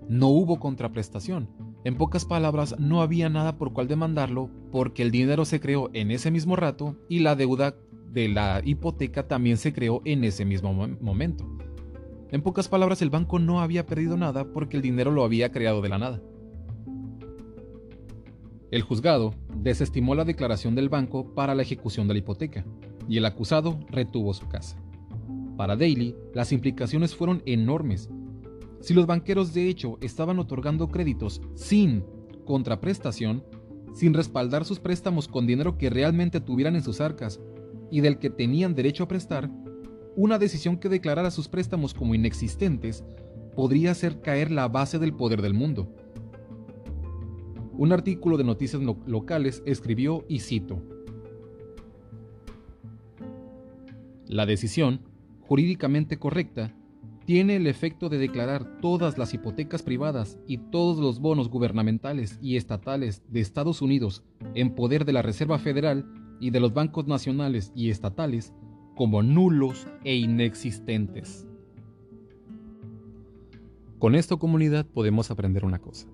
No 0.09 0.27
hubo 0.27 0.59
contraprestación. 0.59 1.49
En 1.85 1.95
pocas 1.95 2.25
palabras, 2.25 2.75
no 2.79 3.01
había 3.01 3.29
nada 3.29 3.57
por 3.57 3.71
cual 3.71 3.87
demandarlo 3.87 4.49
porque 4.71 5.03
el 5.03 5.11
dinero 5.11 5.45
se 5.45 5.59
creó 5.61 5.89
en 5.93 6.11
ese 6.11 6.31
mismo 6.31 6.55
rato 6.55 6.97
y 7.07 7.19
la 7.19 7.35
deuda 7.35 7.75
de 8.11 8.27
la 8.27 8.61
hipoteca 8.63 9.27
también 9.27 9.57
se 9.57 9.73
creó 9.73 10.01
en 10.05 10.23
ese 10.23 10.45
mismo 10.45 10.73
momento. 10.73 11.47
En 12.33 12.41
pocas 12.41 12.67
palabras, 12.67 13.03
el 13.03 13.11
banco 13.11 13.37
no 13.37 13.61
había 13.61 13.85
perdido 13.85 14.17
nada 14.17 14.43
porque 14.43 14.75
el 14.75 14.81
dinero 14.81 15.11
lo 15.11 15.23
había 15.23 15.51
creado 15.51 15.83
de 15.83 15.89
la 15.89 15.99
nada. 15.99 16.19
El 18.71 18.81
juzgado 18.81 19.35
desestimó 19.55 20.15
la 20.15 20.25
declaración 20.25 20.73
del 20.73 20.89
banco 20.89 21.35
para 21.35 21.53
la 21.53 21.61
ejecución 21.61 22.07
de 22.07 22.15
la 22.15 22.17
hipoteca 22.21 22.65
y 23.07 23.17
el 23.17 23.25
acusado 23.27 23.79
retuvo 23.87 24.33
su 24.33 24.47
casa. 24.47 24.77
Para 25.57 25.75
Daly, 25.75 26.15
las 26.33 26.51
implicaciones 26.51 27.15
fueron 27.15 27.43
enormes. 27.45 28.09
Si 28.81 28.95
los 28.95 29.05
banqueros 29.05 29.53
de 29.53 29.69
hecho 29.69 29.99
estaban 30.01 30.39
otorgando 30.39 30.87
créditos 30.87 31.39
sin 31.53 32.03
contraprestación, 32.45 33.43
sin 33.93 34.15
respaldar 34.15 34.65
sus 34.65 34.79
préstamos 34.79 35.27
con 35.27 35.45
dinero 35.45 35.77
que 35.77 35.91
realmente 35.91 36.41
tuvieran 36.41 36.75
en 36.75 36.81
sus 36.81 36.99
arcas 36.99 37.39
y 37.91 38.01
del 38.01 38.17
que 38.17 38.31
tenían 38.31 38.73
derecho 38.73 39.03
a 39.03 39.07
prestar, 39.07 39.51
una 40.15 40.37
decisión 40.37 40.77
que 40.77 40.89
declarara 40.89 41.31
sus 41.31 41.47
préstamos 41.47 41.93
como 41.93 42.15
inexistentes 42.15 43.03
podría 43.55 43.91
hacer 43.91 44.21
caer 44.21 44.51
la 44.51 44.67
base 44.67 44.99
del 44.99 45.13
poder 45.13 45.41
del 45.41 45.53
mundo. 45.53 45.93
Un 47.77 47.91
artículo 47.91 48.37
de 48.37 48.43
noticias 48.43 48.81
locales 48.81 49.63
escribió 49.65 50.25
y 50.27 50.39
cito, 50.39 50.81
La 54.27 54.45
decisión, 54.45 55.01
jurídicamente 55.41 56.17
correcta, 56.17 56.73
tiene 57.25 57.55
el 57.55 57.67
efecto 57.67 58.09
de 58.09 58.17
declarar 58.17 58.79
todas 58.81 59.17
las 59.17 59.33
hipotecas 59.33 59.81
privadas 59.81 60.37
y 60.47 60.57
todos 60.57 60.97
los 60.97 61.19
bonos 61.19 61.49
gubernamentales 61.49 62.37
y 62.41 62.57
estatales 62.57 63.23
de 63.29 63.39
Estados 63.39 63.81
Unidos 63.81 64.23
en 64.55 64.75
poder 64.75 65.05
de 65.05 65.13
la 65.13 65.21
Reserva 65.21 65.57
Federal 65.57 66.05
y 66.39 66.49
de 66.49 66.59
los 66.59 66.73
bancos 66.73 67.07
nacionales 67.07 67.71
y 67.75 67.89
estatales 67.91 68.53
como 68.95 69.23
nulos 69.23 69.87
e 70.03 70.15
inexistentes. 70.15 71.47
Con 73.99 74.15
esta 74.15 74.35
comunidad 74.35 74.85
podemos 74.85 75.31
aprender 75.31 75.65
una 75.65 75.79
cosa. 75.79 76.07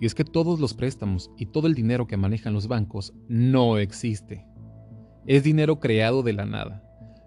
Y 0.00 0.06
es 0.06 0.14
que 0.14 0.24
todos 0.24 0.60
los 0.60 0.74
préstamos 0.74 1.30
y 1.36 1.46
todo 1.46 1.66
el 1.66 1.74
dinero 1.74 2.06
que 2.06 2.16
manejan 2.16 2.52
los 2.52 2.68
bancos 2.68 3.14
no 3.28 3.78
existe. 3.78 4.46
Es 5.26 5.42
dinero 5.42 5.80
creado 5.80 6.22
de 6.22 6.32
la 6.32 6.46
nada. 6.46 6.82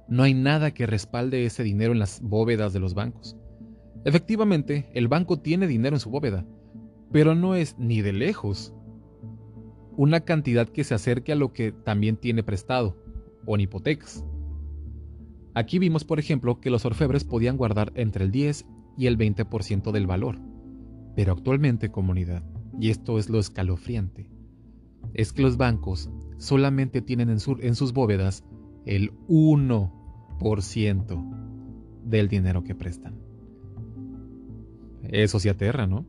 No 0.07 0.23
hay 0.23 0.33
nada 0.33 0.71
que 0.71 0.85
respalde 0.85 1.45
ese 1.45 1.63
dinero 1.63 1.91
en 1.91 1.99
las 1.99 2.21
bóvedas 2.21 2.71
de 2.73 2.79
los 2.79 2.93
bancos. 2.93 3.35
Efectivamente, 4.05 4.89
el 4.93 5.07
banco 5.07 5.39
tiene 5.39 5.67
dinero 5.67 5.95
en 5.95 5.99
su 5.99 6.09
bóveda, 6.09 6.45
pero 7.11 7.35
no 7.35 7.55
es 7.55 7.77
ni 7.77 8.01
de 8.01 8.13
lejos 8.13 8.73
una 9.97 10.21
cantidad 10.21 10.69
que 10.69 10.83
se 10.83 10.93
acerque 10.93 11.31
a 11.31 11.35
lo 11.35 11.51
que 11.51 11.71
también 11.71 12.17
tiene 12.17 12.43
prestado, 12.43 12.95
o 13.45 13.55
en 13.55 13.61
hipotecas. 13.61 14.23
Aquí 15.57 15.79
vimos, 15.79 16.03
por 16.03 16.19
ejemplo, 16.19 16.61
que 16.61 16.69
los 16.69 16.85
orfebres 16.85 17.23
podían 17.23 17.57
guardar 17.57 17.91
entre 17.95 18.23
el 18.23 18.31
10 18.31 18.67
y 18.95 19.07
el 19.07 19.17
20% 19.17 19.91
del 19.91 20.05
valor, 20.05 20.39
pero 21.15 21.33
actualmente, 21.33 21.89
comunidad, 21.89 22.43
y 22.79 22.91
esto 22.91 23.17
es 23.17 23.27
lo 23.27 23.39
escalofriante, 23.39 24.29
es 25.15 25.33
que 25.33 25.41
los 25.41 25.57
bancos 25.57 26.11
solamente 26.37 27.01
tienen 27.01 27.31
en, 27.31 27.39
en 27.61 27.73
sus 27.73 27.91
bóvedas 27.91 28.43
el 28.85 29.13
1% 29.29 32.03
del 32.03 32.27
dinero 32.27 32.63
que 32.63 32.75
prestan. 32.75 33.15
Eso 35.09 35.39
se 35.39 35.49
aterra, 35.49 35.87
¿no? 35.87 36.05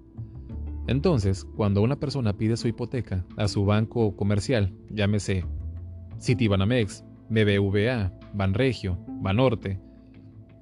Entonces, 0.88 1.46
cuando 1.56 1.80
una 1.80 1.98
persona 1.98 2.36
pide 2.36 2.58
su 2.58 2.68
hipoteca 2.68 3.24
a 3.38 3.48
su 3.48 3.64
banco 3.64 4.14
comercial, 4.14 4.74
llámese 4.90 5.46
Citibanamex, 6.20 7.02
BBVA, 7.30 8.17
Banregio, 8.34 8.98
Banorte, 9.20 9.80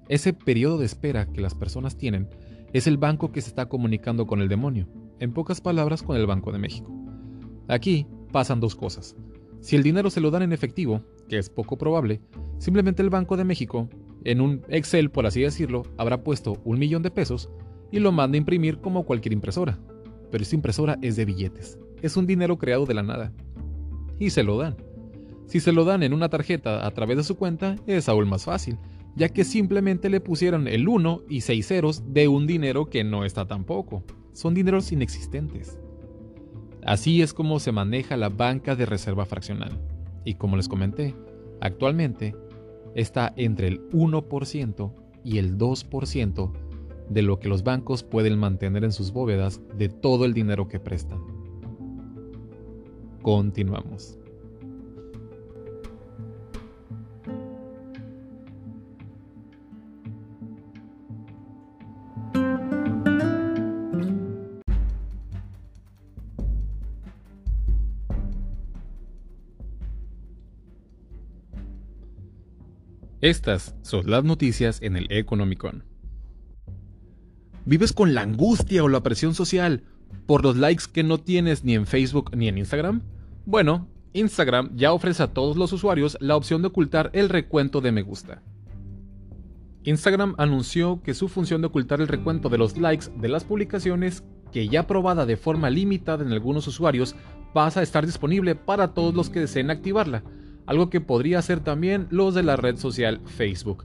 ese 0.09 0.33
periodo 0.33 0.79
de 0.79 0.87
espera 0.87 1.27
que 1.27 1.41
las 1.41 1.55
personas 1.55 1.97
tienen 1.97 2.29
es 2.73 2.87
el 2.87 2.97
banco 2.97 3.33
que 3.33 3.41
se 3.41 3.49
está 3.49 3.69
comunicando 3.69 4.27
con 4.27 4.41
el 4.41 4.49
demonio 4.49 4.89
en 5.19 5.33
pocas 5.33 5.61
palabras, 5.61 6.03
con 6.03 6.17
el 6.17 6.27
Banco 6.27 6.53
de 6.53 6.59
México. 6.59 6.93
Aquí 7.69 8.07
pasan 8.33 8.61
dos 8.61 8.77
cosas. 8.77 9.17
Si 9.61 9.77
el 9.77 9.83
dinero 9.83 10.11
se 10.11 10.21
lo 10.21 10.31
dan 10.31 10.43
en 10.43 10.53
efectivo, 10.53 11.03
que 11.29 11.39
es 11.39 11.51
poco 11.51 11.79
probable, 11.79 12.21
simplemente 12.59 13.03
el 13.03 13.11
Banco 13.11 13.37
de 13.37 13.45
México, 13.45 13.89
en 14.25 14.41
un 14.41 14.63
Excel 14.69 15.11
por 15.11 15.27
así 15.27 15.41
decirlo, 15.41 15.83
habrá 15.97 16.23
puesto 16.23 16.61
un 16.65 16.79
millón 16.79 17.03
de 17.03 17.11
pesos 17.11 17.51
y 17.91 17.99
lo 17.99 18.13
manda 18.13 18.37
a 18.37 18.39
imprimir 18.39 18.79
como 18.81 19.05
cualquier 19.05 19.33
impresora. 19.33 19.79
Pero 20.31 20.43
esta 20.43 20.57
impresora 20.57 20.99
es 21.03 21.17
de 21.17 21.25
billetes. 21.25 21.79
Es 22.03 22.17
un 22.17 22.27
dinero 22.27 22.59
creado 22.59 22.87
de 22.87 22.95
la 22.95 23.03
nada. 23.03 23.33
Y 24.19 24.31
se 24.31 24.43
lo 24.43 24.59
dan. 24.59 24.77
Si 25.47 25.61
se 25.61 25.73
lo 25.73 25.85
dan 25.85 26.03
en 26.03 26.13
una 26.13 26.29
tarjeta 26.29 26.87
a 26.87 26.91
través 26.93 27.17
de 27.17 27.25
su 27.25 27.37
cuenta, 27.37 27.77
es 27.87 28.09
aún 28.09 28.29
más 28.29 28.45
fácil, 28.45 28.79
ya 29.15 29.29
que 29.29 29.45
simplemente 29.45 30.11
le 30.11 30.21
pusieron 30.21 30.69
el 30.69 30.89
1 30.89 31.23
y 31.29 31.41
6 31.41 31.67
ceros 31.67 32.03
de 32.13 32.29
un 32.29 32.47
dinero 32.47 32.87
que 32.91 33.05
no 33.05 33.25
está 33.25 33.47
tampoco 33.47 34.03
son 34.37 34.53
dineros 34.53 34.93
inexistentes. 34.93 35.79
Así 36.85 37.23
es 37.23 37.33
como 37.33 37.59
se 37.59 37.73
maneja 37.73 38.19
la 38.19 38.29
banca 38.29 38.77
de 38.77 38.85
reserva 38.85 39.25
fraccional. 39.25 39.81
Y 40.25 40.35
como 40.35 40.57
les 40.57 40.69
comenté, 40.69 41.15
actualmente 41.61 42.37
está 42.95 43.33
entre 43.37 43.69
el 43.69 43.89
1% 43.91 44.93
y 45.25 45.39
el 45.39 45.57
2% 45.57 46.53
de 47.09 47.23
lo 47.23 47.39
que 47.39 47.49
los 47.49 47.65
bancos 47.65 48.03
pueden 48.03 48.39
mantener 48.39 48.85
en 48.85 48.93
sus 48.93 49.11
bóvedas 49.11 49.63
de 49.79 49.89
todo 49.89 50.27
el 50.27 50.35
dinero 50.35 50.69
que 50.69 50.81
prestan. 50.81 51.21
Continuamos. 53.23 54.19
Estas 73.27 73.75
son 73.83 74.09
las 74.09 74.23
noticias 74.23 74.81
en 74.83 74.97
el 74.97 75.11
Economicon. 75.11 75.83
¿Vives 77.65 77.93
con 77.93 78.15
la 78.15 78.21
angustia 78.21 78.85
o 78.85 78.89
la 78.89 79.03
presión 79.03 79.35
social 79.35 79.83
¿Por 80.27 80.45
los 80.45 80.57
likes 80.57 80.85
que 80.93 81.03
no 81.03 81.19
tienes 81.19 81.65
ni 81.65 81.75
en 81.75 81.87
Facebook 81.87 82.31
ni 82.37 82.47
en 82.47 82.57
Instagram? 82.57 83.03
Bueno, 83.45 83.89
Instagram 84.13 84.77
ya 84.77 84.93
ofrece 84.93 85.25
a 85.25 85.33
todos 85.33 85.57
los 85.57 85.73
usuarios 85.73 86.17
la 86.21 86.37
opción 86.37 86.63
de 86.63 86.69
ocultar 86.69 87.11
el 87.15 87.29
recuento 87.29 87.81
de 87.81 87.91
me 87.91 88.03
gusta. 88.03 88.45
Instagram 89.83 90.37
anunció 90.39 91.03
que 91.03 91.13
su 91.13 91.27
función 91.27 91.63
de 91.63 91.67
ocultar 91.67 92.01
el 92.01 92.07
recuento 92.07 92.49
de 92.49 92.59
los 92.59 92.79
likes 92.79 93.07
de 93.21 93.29
las 93.29 93.43
publicaciones, 93.43 94.23
que 94.53 94.69
ya 94.69 94.87
probada 94.87 95.27
de 95.27 95.37
forma 95.37 95.69
limitada 95.69 96.25
en 96.25 96.31
algunos 96.31 96.69
usuarios, 96.69 97.17
pasa 97.53 97.81
a 97.81 97.83
estar 97.83 98.07
disponible 98.07 98.55
para 98.55 98.95
todos 98.95 99.17
los 99.17 99.31
que 99.31 99.41
deseen 99.41 99.73
activarla, 99.73 100.23
algo 100.67 100.91
que 100.91 101.01
podría 101.01 101.39
hacer 101.39 101.61
también 101.61 102.07
los 102.11 102.35
de 102.35 102.43
la 102.43 102.57
red 102.57 102.77
social 102.77 103.21
Facebook. 103.25 103.85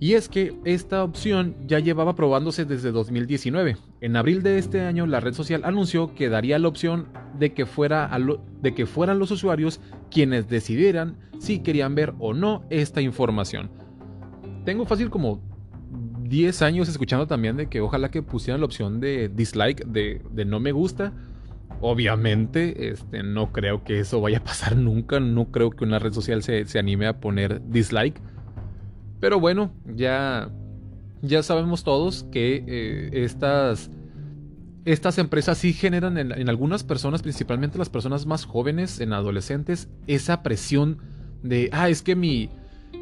Y 0.00 0.12
es 0.14 0.28
que 0.28 0.54
esta 0.64 1.02
opción 1.02 1.56
ya 1.66 1.80
llevaba 1.80 2.14
probándose 2.14 2.64
desde 2.64 2.92
2019. 2.92 3.76
En 4.00 4.16
abril 4.16 4.44
de 4.44 4.58
este 4.58 4.82
año 4.82 5.06
la 5.06 5.18
red 5.18 5.34
social 5.34 5.62
anunció 5.64 6.14
que 6.14 6.28
daría 6.28 6.58
la 6.60 6.68
opción 6.68 7.08
de 7.36 7.52
que, 7.52 7.66
fuera 7.66 8.08
de 8.62 8.74
que 8.74 8.86
fueran 8.86 9.18
los 9.18 9.32
usuarios 9.32 9.80
quienes 10.10 10.48
decidieran 10.48 11.16
si 11.40 11.60
querían 11.60 11.96
ver 11.96 12.14
o 12.20 12.32
no 12.32 12.64
esta 12.70 13.00
información. 13.00 13.70
Tengo 14.64 14.86
fácil 14.86 15.10
como 15.10 15.42
10 16.28 16.62
años 16.62 16.88
escuchando 16.88 17.26
también 17.26 17.56
de 17.56 17.68
que 17.68 17.80
ojalá 17.80 18.10
que 18.10 18.22
pusieran 18.22 18.60
la 18.60 18.66
opción 18.66 19.00
de 19.00 19.28
dislike, 19.28 19.84
de, 19.86 20.20
no 20.46 20.60
me 20.60 20.72
gusta. 20.72 21.12
Obviamente, 21.80 22.90
este, 22.90 23.22
no 23.22 23.52
creo 23.52 23.84
que 23.84 24.00
eso 24.00 24.20
vaya 24.20 24.38
a 24.38 24.44
pasar 24.44 24.76
nunca. 24.78 25.20
No 25.20 25.50
creo 25.50 25.70
que 25.70 25.84
una 25.84 25.98
red 25.98 26.12
social 26.12 26.42
se, 26.42 26.64
se 26.66 26.78
anime 26.78 27.06
a 27.06 27.20
poner 27.20 27.62
dislike 27.68 28.20
pero 29.20 29.40
bueno, 29.40 29.72
ya, 29.84 30.50
ya 31.22 31.42
sabemos 31.42 31.82
todos 31.82 32.24
que 32.30 32.64
eh, 32.66 33.10
estas, 33.24 33.90
estas 34.84 35.18
empresas 35.18 35.58
sí 35.58 35.72
generan 35.72 36.18
en, 36.18 36.48
algunas 36.48 36.84
personas, 36.84 37.22
principalmente 37.22 37.78
las 37.78 37.90
personas 37.90 38.26
más 38.26 38.44
jóvenes, 38.44 39.00
en 39.00 39.12
adolescentes, 39.12 39.88
esa 40.06 40.42
presión 40.42 40.98
de, 41.42 41.68
ah, 41.72 41.88
es 41.88 42.02
que 42.02 42.14
mi, 42.14 42.48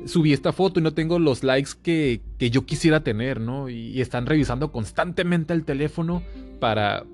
subí 0.06 0.32
esta 0.32 0.52
foto 0.52 0.80
y 0.80 0.82
no 0.82 0.94
tengo 0.94 1.18
los 1.18 1.44
likes 1.44 1.72
que, 1.82 2.22
que 2.38 2.50
yo 2.50 2.64
quisiera 2.64 3.00
tener, 3.00 3.40
¿no? 3.40 3.68
Y, 3.68 4.00
están 4.00 4.24
revisando 4.24 4.72
constantemente 4.72 5.52
el 5.52 5.64
teléfono 5.64 6.22
para, 6.60 7.04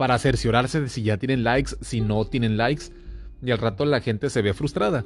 para 0.00 0.18
cerciorarse 0.18 0.80
de 0.80 0.88
si 0.88 1.02
ya 1.02 1.18
tienen 1.18 1.44
likes, 1.44 1.72
si 1.82 2.00
no 2.00 2.24
tienen 2.24 2.56
likes, 2.56 2.84
y 3.42 3.50
al 3.50 3.58
rato 3.58 3.84
la 3.84 4.00
gente 4.00 4.30
se 4.30 4.40
ve 4.40 4.54
frustrada. 4.54 5.04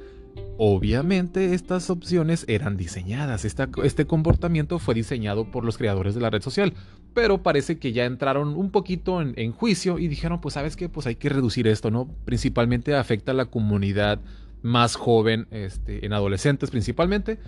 Obviamente 0.57 1.53
estas 1.53 1.91
opciones 1.91 2.45
eran 2.47 2.77
diseñadas, 2.77 3.45
este 3.45 4.07
comportamiento 4.07 4.79
fue 4.79 4.95
diseñado 4.95 5.51
por 5.51 5.65
los 5.65 5.79
creadores 5.79 6.15
de 6.15 6.21
la 6.21 6.31
red 6.31 6.43
social, 6.43 6.75
pero 7.13 7.43
parece 7.43 7.81
que 7.81 7.93
ya 7.93 8.05
entraron 8.05 8.55
un 8.55 8.71
poquito 8.71 9.21
en, 9.21 9.51
juicio 9.51 9.99
y 9.99 10.07
dijeron, 10.07 10.41
pues 10.41 10.55
sabes 10.55 10.77
qué, 10.77 10.89
pues 10.89 11.09
hay 11.09 11.17
que 11.17 11.29
reducir 11.29 11.67
esto, 11.67 11.91
¿no? 11.91 12.09
Principalmente 12.25 12.95
afecta 12.95 13.33
a 13.33 13.35
la 13.35 13.47
comunidad 13.47 14.21
más 14.63 14.95
joven, 14.95 15.49
este, 15.51 16.07
en 16.07 16.13
adolescentes 16.13 16.71
principalmente, 16.71 17.41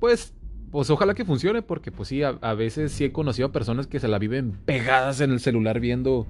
pues, 0.00 0.34
pues 0.70 0.90
ojalá 0.90 1.14
que 1.14 1.24
funcione, 1.24 1.62
porque 1.62 1.90
pues 1.90 2.10
sí, 2.10 2.22
a, 2.22 2.36
a 2.42 2.52
veces 2.52 2.92
sí 2.92 3.04
he 3.04 3.12
conocido 3.12 3.48
a 3.48 3.52
personas 3.52 3.86
que 3.86 4.00
se 4.00 4.08
la 4.08 4.18
viven 4.18 4.52
pegadas 4.66 5.22
en 5.22 5.30
el 5.30 5.40
celular 5.40 5.80
viendo 5.80 6.26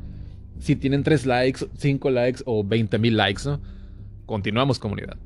si 0.58 0.76
tienen 0.76 1.02
3 1.02 1.26
likes, 1.26 1.66
5 1.76 2.10
likes 2.10 2.42
o 2.46 2.64
20 2.64 2.98
mil 2.98 3.16
likes, 3.16 3.42
¿no? 3.44 3.60
Continuamos 4.26 4.78
comunidad. 4.78 5.16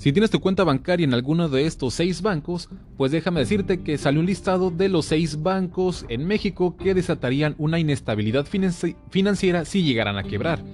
Si 0.00 0.12
tienes 0.12 0.30
tu 0.30 0.40
cuenta 0.40 0.64
bancaria 0.64 1.04
en 1.04 1.12
alguno 1.12 1.50
de 1.50 1.66
estos 1.66 1.92
seis 1.92 2.22
bancos, 2.22 2.70
pues 2.96 3.12
déjame 3.12 3.40
decirte 3.40 3.82
que 3.82 3.98
salió 3.98 4.20
un 4.20 4.26
listado 4.26 4.70
de 4.70 4.88
los 4.88 5.04
seis 5.04 5.42
bancos 5.42 6.06
en 6.08 6.26
México 6.26 6.74
que 6.78 6.94
desatarían 6.94 7.54
una 7.58 7.78
inestabilidad 7.78 8.46
financiera 8.46 9.66
si 9.66 9.82
llegaran 9.82 10.16
a 10.16 10.22
quebrar. 10.22 10.64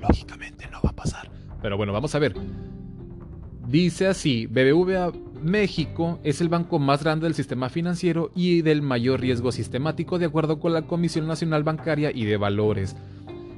Lógicamente 0.00 0.68
no 0.70 0.80
va 0.84 0.90
a 0.90 0.94
pasar. 0.94 1.32
Pero 1.60 1.76
bueno, 1.76 1.92
vamos 1.92 2.14
a 2.14 2.20
ver. 2.20 2.36
Dice 3.70 4.08
así, 4.08 4.46
BBVA 4.46 5.12
México 5.44 6.18
es 6.24 6.40
el 6.40 6.48
banco 6.48 6.80
más 6.80 7.04
grande 7.04 7.26
del 7.26 7.34
sistema 7.34 7.68
financiero 7.68 8.32
y 8.34 8.62
del 8.62 8.82
mayor 8.82 9.20
riesgo 9.20 9.52
sistemático 9.52 10.18
de 10.18 10.26
acuerdo 10.26 10.58
con 10.58 10.72
la 10.72 10.82
Comisión 10.82 11.28
Nacional 11.28 11.62
Bancaria 11.62 12.10
y 12.12 12.24
de 12.24 12.36
Valores. 12.36 12.96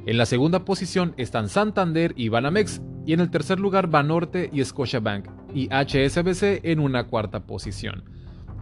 En 0.04 0.18
la 0.18 0.26
segunda 0.26 0.66
posición 0.66 1.14
están 1.16 1.48
Santander 1.48 2.12
y 2.14 2.28
Banamex, 2.28 2.82
y 3.06 3.14
en 3.14 3.20
el 3.20 3.30
tercer 3.30 3.58
lugar 3.58 3.86
Banorte 3.86 4.50
y 4.52 4.62
Scotiabank, 4.62 5.28
y 5.54 5.68
HSBC 5.68 6.60
en 6.62 6.80
una 6.80 7.04
cuarta 7.04 7.46
posición. 7.46 8.04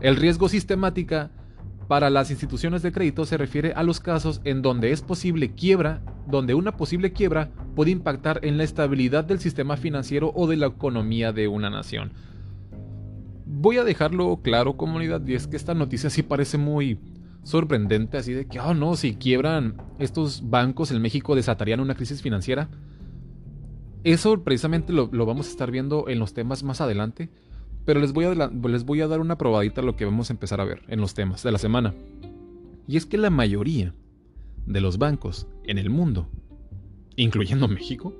El 0.00 0.14
riesgo 0.14 0.48
sistemática 0.48 1.32
para 1.88 2.10
las 2.10 2.30
instituciones 2.30 2.82
de 2.82 2.92
crédito 2.92 3.24
se 3.24 3.36
refiere 3.36 3.72
a 3.72 3.82
los 3.82 3.98
casos 3.98 4.40
en 4.44 4.62
donde 4.62 4.92
es 4.92 5.02
posible 5.02 5.52
quiebra, 5.52 6.00
donde 6.30 6.54
una 6.54 6.76
posible 6.76 7.12
quiebra 7.12 7.50
puede 7.74 7.90
impactar 7.90 8.40
en 8.42 8.56
la 8.56 8.64
estabilidad 8.64 9.24
del 9.24 9.40
sistema 9.40 9.76
financiero 9.76 10.32
o 10.34 10.46
de 10.46 10.56
la 10.56 10.66
economía 10.66 11.32
de 11.32 11.48
una 11.48 11.70
nación. 11.70 12.12
Voy 13.46 13.78
a 13.78 13.84
dejarlo 13.84 14.40
claro, 14.42 14.76
comunidad, 14.76 15.26
y 15.26 15.34
es 15.34 15.46
que 15.46 15.56
esta 15.56 15.74
noticia 15.74 16.08
sí 16.08 16.22
parece 16.22 16.56
muy 16.56 16.98
sorprendente, 17.42 18.16
así 18.16 18.32
de 18.32 18.46
que, 18.46 18.60
oh 18.60 18.74
no, 18.74 18.96
si 18.96 19.14
quiebran 19.14 19.76
estos 19.98 20.48
bancos 20.48 20.90
en 20.90 21.02
México 21.02 21.34
desatarían 21.34 21.80
una 21.80 21.94
crisis 21.94 22.22
financiera. 22.22 22.68
Eso 24.04 24.42
precisamente 24.42 24.92
lo, 24.92 25.08
vamos 25.08 25.48
a 25.48 25.50
estar 25.50 25.70
viendo 25.70 26.08
en 26.08 26.18
los 26.18 26.32
temas 26.32 26.62
más 26.62 26.80
adelante, 26.80 27.28
pero 27.84 28.00
les 28.00 28.12
voy, 28.12 28.26
a, 28.26 28.34
les 28.34 28.84
voy 28.84 29.00
a 29.00 29.08
dar 29.08 29.20
una 29.20 29.36
probadita 29.36 29.80
a 29.80 29.84
lo 29.84 29.96
que 29.96 30.04
vamos 30.04 30.30
a 30.30 30.32
empezar 30.32 30.60
a 30.60 30.64
ver 30.64 30.82
en 30.88 31.00
los 31.00 31.14
temas 31.14 31.42
de 31.42 31.52
la 31.52 31.58
semana. 31.58 31.94
Y 32.86 32.96
es 32.96 33.06
que 33.06 33.18
la 33.18 33.30
mayoría 33.30 33.94
de 34.66 34.80
los 34.80 34.98
bancos 34.98 35.46
en 35.70 35.78
el 35.78 35.88
mundo, 35.88 36.28
incluyendo 37.14 37.68
México, 37.68 38.12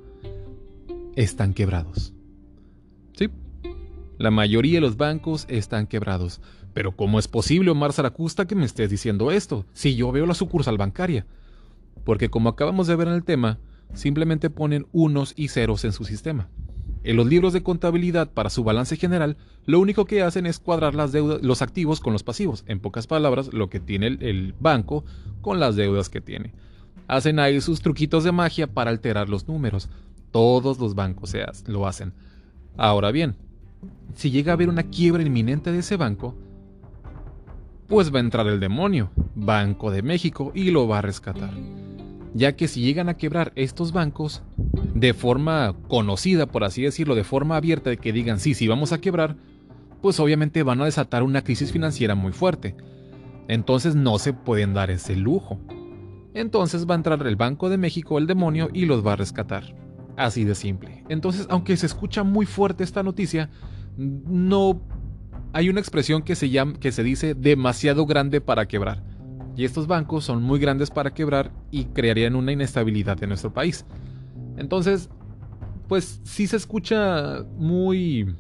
están 1.17 1.53
quebrados. 1.53 2.15
Sí, 3.15 3.29
la 4.19 4.31
mayoría 4.31 4.77
de 4.77 4.81
los 4.83 4.97
bancos 4.97 5.47
están 5.49 5.89
quebrados. 5.89 6.41
Pero 6.73 6.93
¿cómo 6.93 7.19
es 7.19 7.27
posible, 7.27 7.73
Omar 7.73 7.93
Zaracusta, 7.93 8.47
que 8.47 8.55
me 8.55 8.65
estés 8.65 8.89
diciendo 8.89 9.33
esto? 9.33 9.67
Si 9.73 9.97
yo 9.97 10.13
veo 10.13 10.27
la 10.27 10.35
sucursal 10.35 10.79
bancaria. 10.79 11.27
Porque 12.05 12.31
como 12.31 12.49
acabamos 12.49 12.87
de 12.87 12.95
ver 12.95 13.09
en 13.09 13.15
el 13.15 13.25
tema, 13.25 13.59
simplemente 13.95 14.49
ponen 14.49 14.87
unos 14.93 15.33
y 15.35 15.49
ceros 15.49 15.85
en 15.85 15.93
su 15.93 16.05
sistema. 16.05 16.49
En 17.03 17.17
los 17.17 17.27
libros 17.27 17.53
de 17.53 17.65
contabilidad 17.65 18.31
para 18.31 18.51
su 18.51 18.63
balance 18.63 18.97
general, 18.97 19.37
lo 19.67 19.81
único 19.81 20.05
que 20.05 20.23
hacen 20.23 20.47
es 20.47 20.61
cuadrar 20.61 20.95
las 20.95 21.11
deudas, 21.11 21.43
los 21.43 21.63
activos 21.63 21.99
con 21.99 22.13
los 22.13 22.23
pasivos. 22.23 22.63
En 22.69 22.79
pocas 22.79 23.09
palabras, 23.09 23.53
lo 23.53 23.71
que 23.71 23.81
tiene 23.81 24.07
el, 24.07 24.55
banco 24.61 25.05
con 25.41 25.59
las 25.59 25.75
deudas 25.75 26.09
que 26.09 26.21
tiene. 26.21 26.53
Hacen 27.11 27.39
ahí 27.39 27.61
sus 27.61 27.81
truquitos 27.81 28.25
de 28.25 28.33
magia 28.33 28.67
para 28.67 28.91
alterar 28.91 29.29
los 29.29 29.49
números. 29.49 29.89
Todos 30.31 30.79
los 30.79 30.95
bancos 30.95 31.35
lo 31.67 31.87
hacen. 31.87 32.13
Ahora 32.77 33.11
bien, 33.11 33.37
si 34.15 34.31
llega 34.31 34.53
a 34.53 34.55
haber 34.55 34.69
una 34.69 34.85
quiebra 34.85 35.23
inminente 35.23 35.73
de 35.73 35.81
ese 35.81 35.97
banco, 35.97 36.37
pues 37.89 38.15
va 38.15 38.19
a 38.19 38.23
entrar 38.23 38.47
el 38.47 38.61
demonio, 38.61 39.11
Banco 39.35 39.91
de 39.91 40.03
México, 40.03 40.53
y 40.55 40.71
lo 40.71 40.87
va 40.87 40.99
a 40.99 41.03
rescatar 41.03 41.51
ya 42.35 42.55
que 42.55 42.69
si 42.69 42.81
llegan 42.81 43.09
a 43.09 43.17
quebrar 43.17 43.53
estos 43.57 43.93
bancos 43.93 44.43
de 44.95 45.15
forma 45.15 45.75
conocida, 45.89 46.47
por 46.47 46.65
así 46.65 46.83
decirlo, 46.83 47.15
de 47.15 47.25
forma 47.25 47.57
abierta, 47.57 47.91
de 47.91 47.97
que 47.97 48.13
digan 48.13 48.39
sí, 48.39 48.55
sí 48.55 48.69
vamos 48.69 48.93
a 48.93 49.01
quebrar, 49.01 49.37
pues 50.01 50.21
obviamente 50.21 50.63
van 50.63 50.81
a 50.81 50.85
desatar 50.85 51.23
una 51.23 51.43
crisis 51.43 51.73
financiera 51.73 52.15
muy 52.15 52.33
fuerte. 52.33 52.77
Entonces 53.49 53.97
no 53.97 54.19
se 54.19 54.33
pueden 54.33 54.75
dar 54.75 54.91
ese 54.91 55.17
lujo. 55.17 55.59
Entonces 56.35 56.89
va 56.89 56.95
a 56.95 56.97
entrar 56.97 57.27
el 57.27 57.37
Banco 57.37 57.69
de 57.69 57.79
México, 57.79 58.19
el 58.19 58.27
demonio, 58.27 58.69
y 58.73 58.87
los 58.87 59.05
va 59.05 59.15
a 59.15 59.17
rescatar. 59.17 59.75
Así 60.17 60.45
de 60.45 60.55
simple. 60.55 61.05
Entonces, 61.09 61.47
aunque 61.51 61.77
se 61.77 61.87
escucha 61.87 62.23
muy 62.23 62.47
fuerte 62.47 62.85
esta 62.85 63.03
noticia, 63.03 63.51
no 63.97 64.83
hay 65.53 65.69
una 65.69 65.81
expresión 65.81 66.23
que 66.23 66.37
se 66.37 66.51
llama 66.51 66.75
que 66.79 66.93
se 66.93 67.03
dice 67.03 67.35
demasiado 67.35 68.07
grande 68.07 68.41
para 68.41 68.67
quebrar 68.67 69.03
y 69.57 69.65
estos 69.65 69.87
bancos 69.87 70.25
son 70.25 70.43
muy 70.43 70.59
grandes 70.59 70.91
para 70.91 71.13
quebrar 71.13 71.53
y 71.71 71.85
crearían 71.87 72.37
una 72.37 72.53
inestabilidad 72.53 73.23
en 73.23 73.29
nuestro 73.29 73.53
país. 73.53 73.85
Entonces, 74.57 75.11
pues 75.89 76.21
sí 76.25 76.47
se 76.47 76.57
escucha 76.57 77.45
muy 77.57 78.37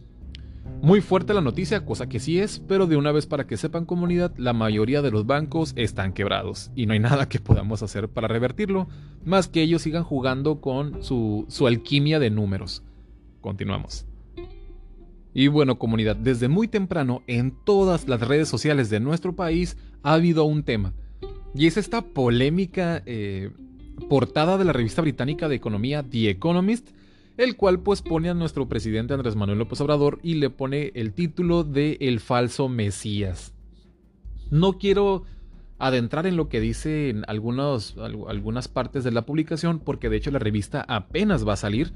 muy 0.82 1.00
fuerte 1.00 1.34
la 1.34 1.40
noticia, 1.40 1.84
cosa 1.84 2.08
que 2.08 2.20
sí 2.20 2.38
es, 2.38 2.58
pero 2.60 2.86
de 2.86 2.96
una 2.96 3.12
vez 3.12 3.26
para 3.26 3.46
que 3.46 3.56
sepan 3.56 3.84
comunidad, 3.84 4.32
la 4.36 4.52
mayoría 4.52 5.02
de 5.02 5.10
los 5.10 5.26
bancos 5.26 5.72
están 5.76 6.12
quebrados 6.12 6.70
y 6.74 6.86
no 6.86 6.92
hay 6.94 6.98
nada 7.00 7.28
que 7.28 7.38
podamos 7.38 7.82
hacer 7.82 8.08
para 8.08 8.28
revertirlo, 8.28 8.88
más 9.24 9.48
que 9.48 9.62
ellos 9.62 9.82
sigan 9.82 10.04
jugando 10.04 10.60
con 10.60 11.02
su, 11.02 11.44
su 11.48 11.66
alquimia 11.66 12.18
de 12.18 12.30
números. 12.30 12.82
Continuamos. 13.40 14.06
Y 15.32 15.48
bueno 15.48 15.78
comunidad, 15.78 16.16
desde 16.16 16.48
muy 16.48 16.66
temprano 16.66 17.22
en 17.26 17.54
todas 17.64 18.08
las 18.08 18.20
redes 18.20 18.48
sociales 18.48 18.90
de 18.90 19.00
nuestro 19.00 19.36
país 19.36 19.76
ha 20.02 20.14
habido 20.14 20.44
un 20.44 20.64
tema, 20.64 20.92
y 21.54 21.66
es 21.66 21.76
esta 21.76 22.02
polémica 22.02 23.02
eh, 23.06 23.50
portada 24.08 24.56
de 24.58 24.64
la 24.64 24.72
revista 24.72 25.02
británica 25.02 25.48
de 25.48 25.56
economía 25.56 26.02
The 26.02 26.30
Economist, 26.30 26.90
el 27.40 27.56
cual 27.56 27.80
pues 27.80 28.02
pone 28.02 28.28
a 28.28 28.34
nuestro 28.34 28.68
presidente 28.68 29.14
Andrés 29.14 29.34
Manuel 29.34 29.58
López 29.58 29.80
Obrador 29.80 30.18
y 30.22 30.34
le 30.34 30.50
pone 30.50 30.92
el 30.94 31.14
título 31.14 31.64
de 31.64 31.96
El 32.00 32.20
falso 32.20 32.68
Mesías. 32.68 33.54
No 34.50 34.74
quiero 34.74 35.24
adentrar 35.78 36.26
en 36.26 36.36
lo 36.36 36.50
que 36.50 36.60
dicen 36.60 37.24
algunos, 37.28 37.96
algunas 38.28 38.68
partes 38.68 39.04
de 39.04 39.10
la 39.10 39.24
publicación, 39.24 39.78
porque 39.78 40.10
de 40.10 40.18
hecho 40.18 40.30
la 40.30 40.38
revista 40.38 40.84
apenas 40.86 41.48
va 41.48 41.54
a 41.54 41.56
salir. 41.56 41.92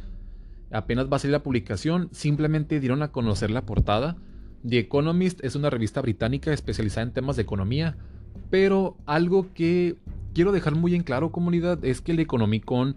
Apenas 0.70 1.12
va 1.12 1.16
a 1.16 1.18
salir 1.18 1.32
la 1.32 1.42
publicación, 1.42 2.08
simplemente 2.10 2.80
dieron 2.80 3.02
a 3.02 3.12
conocer 3.12 3.50
la 3.50 3.66
portada. 3.66 4.16
The 4.66 4.78
Economist 4.78 5.44
es 5.44 5.56
una 5.56 5.68
revista 5.68 6.00
británica 6.00 6.54
especializada 6.54 7.06
en 7.06 7.12
temas 7.12 7.36
de 7.36 7.42
economía, 7.42 7.98
pero 8.48 8.96
algo 9.04 9.52
que 9.52 9.96
quiero 10.32 10.52
dejar 10.52 10.74
muy 10.74 10.94
en 10.94 11.02
claro, 11.02 11.30
comunidad, 11.30 11.84
es 11.84 12.00
que 12.00 12.12
el 12.12 12.20
Economicon 12.20 12.96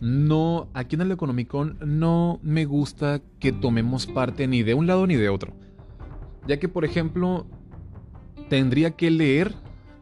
no, 0.00 0.68
aquí 0.74 0.96
en 0.96 1.02
el 1.02 1.12
Economicon 1.12 1.78
no 1.84 2.40
me 2.42 2.64
gusta 2.64 3.20
que 3.38 3.52
tomemos 3.52 4.06
parte 4.06 4.46
ni 4.46 4.62
de 4.62 4.74
un 4.74 4.86
lado 4.86 5.06
ni 5.06 5.16
de 5.16 5.28
otro. 5.28 5.54
Ya 6.46 6.58
que, 6.58 6.68
por 6.68 6.84
ejemplo, 6.84 7.46
tendría 8.48 8.92
que 8.92 9.10
leer 9.10 9.54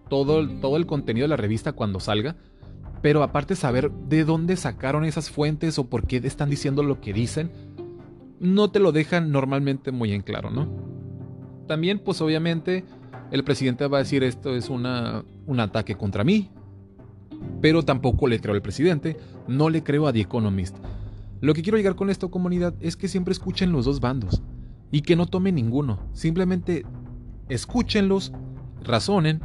todo, 0.09 0.49
todo 0.49 0.77
el 0.77 0.87
contenido 0.87 1.25
de 1.25 1.29
la 1.29 1.37
revista 1.37 1.73
cuando 1.73 2.01
salga, 2.01 2.37
pero 3.01 3.23
aparte 3.23 3.57
saber 3.57 3.91
de 3.91 4.25
dónde 4.25 4.57
sacaron 4.57 5.05
esas 5.05 5.31
fuentes 5.31 5.79
o 5.79 5.89
por 5.89 6.07
qué 6.07 6.19
están 6.19 6.51
diciendo 6.51 6.83
lo 6.83 7.01
que 7.01 7.13
dicen, 7.13 7.51
no 8.41 8.71
te 8.71 8.81
lo 8.81 8.93
dejan 8.93 9.31
normalmente 9.31 9.93
muy 9.93 10.13
en 10.13 10.23
claro, 10.23 10.51
¿no? 10.51 10.69
También, 11.69 12.01
pues 12.01 12.21
obviamente, 12.21 12.85
el 13.31 13.45
presidente 13.45 13.87
va 13.87 13.99
a 13.99 14.03
decir 14.03 14.25
esto 14.25 14.55
es 14.55 14.69
una, 14.69 15.25
un 15.47 15.61
ataque 15.61 15.95
contra 15.97 16.25
mí, 16.25 16.51
pero 17.61 17.83
tampoco 17.85 18.27
le 18.27 18.41
creo 18.41 18.55
al 18.55 18.63
presidente, 18.63 19.17
no 19.47 19.71
le 19.71 19.83
creo 19.83 20.07
a 20.07 20.13
The 20.13 20.21
Economist. 20.21 20.77
Lo 21.41 21.55
que 21.55 21.63
quiero 21.63 21.77
llegar 21.77 21.97
con 21.97 22.11
esto, 22.11 22.31
comunidad, 22.31 22.75
es 22.81 22.97
que 22.97 23.09
siempre 23.09 23.33
escuchen 23.33 23.73
los 23.73 23.85
dos 23.85 24.01
bandos 24.01 24.43
y 24.91 25.03
que 25.03 25.17
no 25.17 25.27
tomen 25.27 25.55
ninguno. 25.55 25.99
Simplemente 26.13 26.85
escúchenlos, 27.49 28.33
razonen 28.83 29.41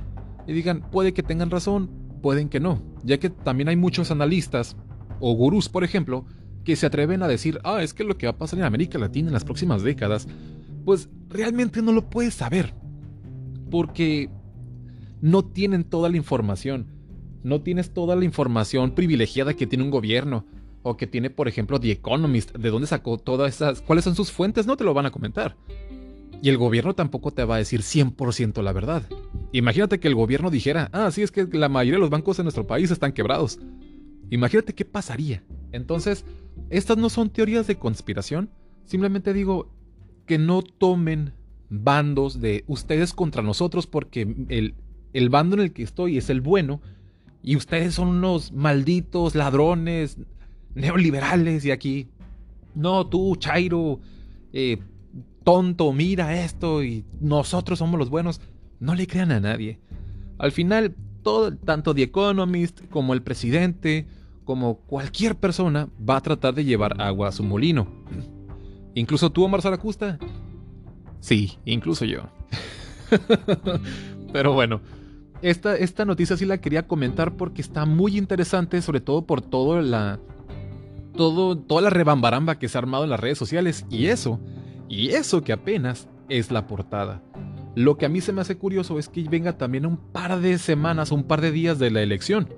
y 0.47 0.53
digan, 0.53 0.81
puede 0.91 1.13
que 1.13 1.23
tengan 1.23 1.49
razón, 1.49 1.89
pueden 2.21 2.49
que 2.49 2.59
no, 2.59 2.81
ya 3.03 3.19
que 3.19 3.29
también 3.29 3.69
hay 3.69 3.75
muchos 3.75 4.11
analistas 4.11 4.75
o 5.19 5.33
gurús, 5.33 5.69
por 5.69 5.83
ejemplo, 5.83 6.25
que 6.63 6.75
se 6.75 6.85
atreven 6.85 7.23
a 7.23 7.27
decir, 7.27 7.59
ah, 7.63 7.81
es 7.81 7.93
que 7.93 8.03
lo 8.03 8.17
que 8.17 8.27
va 8.27 8.31
a 8.31 8.37
pasar 8.37 8.59
en 8.59 8.65
América 8.65 8.99
Latina 8.99 9.29
en 9.29 9.33
las 9.33 9.45
próximas 9.45 9.83
décadas, 9.83 10.27
pues 10.85 11.09
realmente 11.29 11.81
no 11.81 11.91
lo 11.91 12.09
puedes 12.09 12.33
saber, 12.33 12.73
porque 13.71 14.29
no 15.21 15.45
tienen 15.45 15.83
toda 15.83 16.09
la 16.09 16.17
información 16.17 16.96
no 17.43 17.61
tienes 17.61 17.93
toda 17.93 18.15
la 18.15 18.25
información 18.25 18.91
privilegiada 18.91 19.53
que 19.53 19.67
tiene 19.67 19.83
un 19.83 19.91
gobierno. 19.91 20.45
O 20.83 20.95
que 20.95 21.07
tiene, 21.07 21.29
por 21.29 21.47
ejemplo, 21.47 21.79
The 21.79 21.91
Economist. 21.91 22.55
¿De 22.55 22.69
dónde 22.69 22.87
sacó 22.87 23.17
todas 23.17 23.55
esas? 23.55 23.81
¿Cuáles 23.81 24.05
son 24.05 24.15
sus 24.15 24.31
fuentes? 24.31 24.67
No 24.67 24.77
te 24.77 24.83
lo 24.83 24.93
van 24.93 25.05
a 25.05 25.11
comentar. 25.11 25.57
Y 26.41 26.49
el 26.49 26.57
gobierno 26.57 26.93
tampoco 26.93 27.31
te 27.31 27.43
va 27.43 27.55
a 27.55 27.59
decir 27.59 27.81
100% 27.81 28.61
la 28.61 28.71
verdad. 28.71 29.03
Imagínate 29.51 29.99
que 29.99 30.07
el 30.07 30.15
gobierno 30.15 30.49
dijera, 30.49 30.89
ah, 30.93 31.09
sí, 31.11 31.23
es 31.23 31.31
que 31.31 31.47
la 31.51 31.67
mayoría 31.67 31.95
de 31.95 32.01
los 32.01 32.09
bancos 32.09 32.39
en 32.39 32.45
nuestro 32.45 32.67
país 32.67 32.91
están 32.91 33.11
quebrados. 33.11 33.59
Imagínate 34.29 34.75
qué 34.75 34.85
pasaría. 34.85 35.43
Entonces, 35.71 36.25
estas 36.69 36.97
no 36.97 37.09
son 37.09 37.29
teorías 37.29 37.67
de 37.67 37.77
conspiración. 37.77 38.49
Simplemente 38.85 39.33
digo 39.33 39.73
que 40.25 40.37
no 40.37 40.61
tomen 40.61 41.33
bandos 41.69 42.39
de 42.39 42.63
ustedes 42.67 43.13
contra 43.13 43.41
nosotros 43.41 43.87
porque 43.87 44.21
el, 44.49 44.75
el 45.13 45.29
bando 45.29 45.55
en 45.55 45.63
el 45.63 45.73
que 45.73 45.83
estoy 45.83 46.17
es 46.17 46.29
el 46.29 46.41
bueno 46.41 46.81
y 47.47 47.55
ustedes 47.55 47.93
son 47.93 48.09
unos 48.09 48.51
malditos 48.51 49.33
ladrones, 49.33 50.17
neoliberales 50.75 51.63
y 51.63 51.71
aquí. 51.71 52.09
No, 52.75 53.07
tú, 53.07 53.37
Chairo, 53.37 54.01
eh, 54.51 54.79
tonto, 55.45 55.93
mira 55.93 56.43
esto 56.43 56.83
y 56.83 57.05
nosotros 57.21 57.79
somos 57.79 57.97
los 57.97 58.09
buenos. 58.09 58.41
No 58.81 58.95
le 58.95 59.07
crean 59.07 59.31
a 59.31 59.39
nadie. 59.39 59.79
Al 60.37 60.51
final, 60.51 60.93
todo, 61.23 61.55
tanto 61.55 61.95
The 61.95 62.03
Economist 62.03 62.81
como 62.89 63.13
el 63.13 63.21
presidente, 63.21 64.07
como 64.43 64.79
cualquier 64.79 65.37
persona, 65.37 65.87
va 65.97 66.17
a 66.17 66.21
tratar 66.21 66.53
de 66.53 66.65
llevar 66.65 67.01
agua 67.01 67.29
a 67.29 67.31
su 67.31 67.45
molino. 67.45 67.87
Incluso 68.93 69.31
tú, 69.31 69.45
Omar 69.45 69.61
Zaracusta. 69.61 70.19
Sí, 71.21 71.57
incluso 71.63 72.03
yo. 72.03 72.23
Pero 74.33 74.51
bueno, 74.51 74.81
esta, 75.41 75.75
esta 75.75 76.05
noticia 76.05 76.37
sí 76.37 76.45
la 76.45 76.59
quería 76.59 76.87
comentar 76.87 77.35
porque 77.35 77.61
está 77.61 77.85
muy 77.85 78.17
interesante, 78.17 78.81
sobre 78.81 79.01
todo 79.01 79.25
por 79.25 79.41
todo 79.41 79.81
la, 79.81 80.19
todo, 81.15 81.57
toda 81.57 81.81
la 81.81 81.89
rebambaramba 81.89 82.57
que 82.57 82.69
se 82.69 82.77
ha 82.77 82.81
armado 82.81 83.03
en 83.03 83.09
las 83.09 83.19
redes 83.19 83.37
sociales. 83.37 83.85
Y 83.89 84.07
eso, 84.07 84.39
y 84.87 85.09
eso 85.09 85.43
que 85.43 85.53
apenas 85.53 86.07
es 86.29 86.51
la 86.51 86.67
portada. 86.67 87.21
Lo 87.75 87.97
que 87.97 88.05
a 88.05 88.09
mí 88.09 88.21
se 88.21 88.33
me 88.33 88.41
hace 88.41 88.57
curioso 88.57 88.97
es 88.97 89.09
que 89.09 89.23
venga 89.23 89.57
también 89.57 89.85
un 89.85 89.97
par 89.97 90.39
de 90.39 90.57
semanas, 90.57 91.11
un 91.11 91.23
par 91.23 91.41
de 91.41 91.51
días 91.51 91.77
de 91.77 91.91
la 91.91 92.01
elección. 92.01 92.49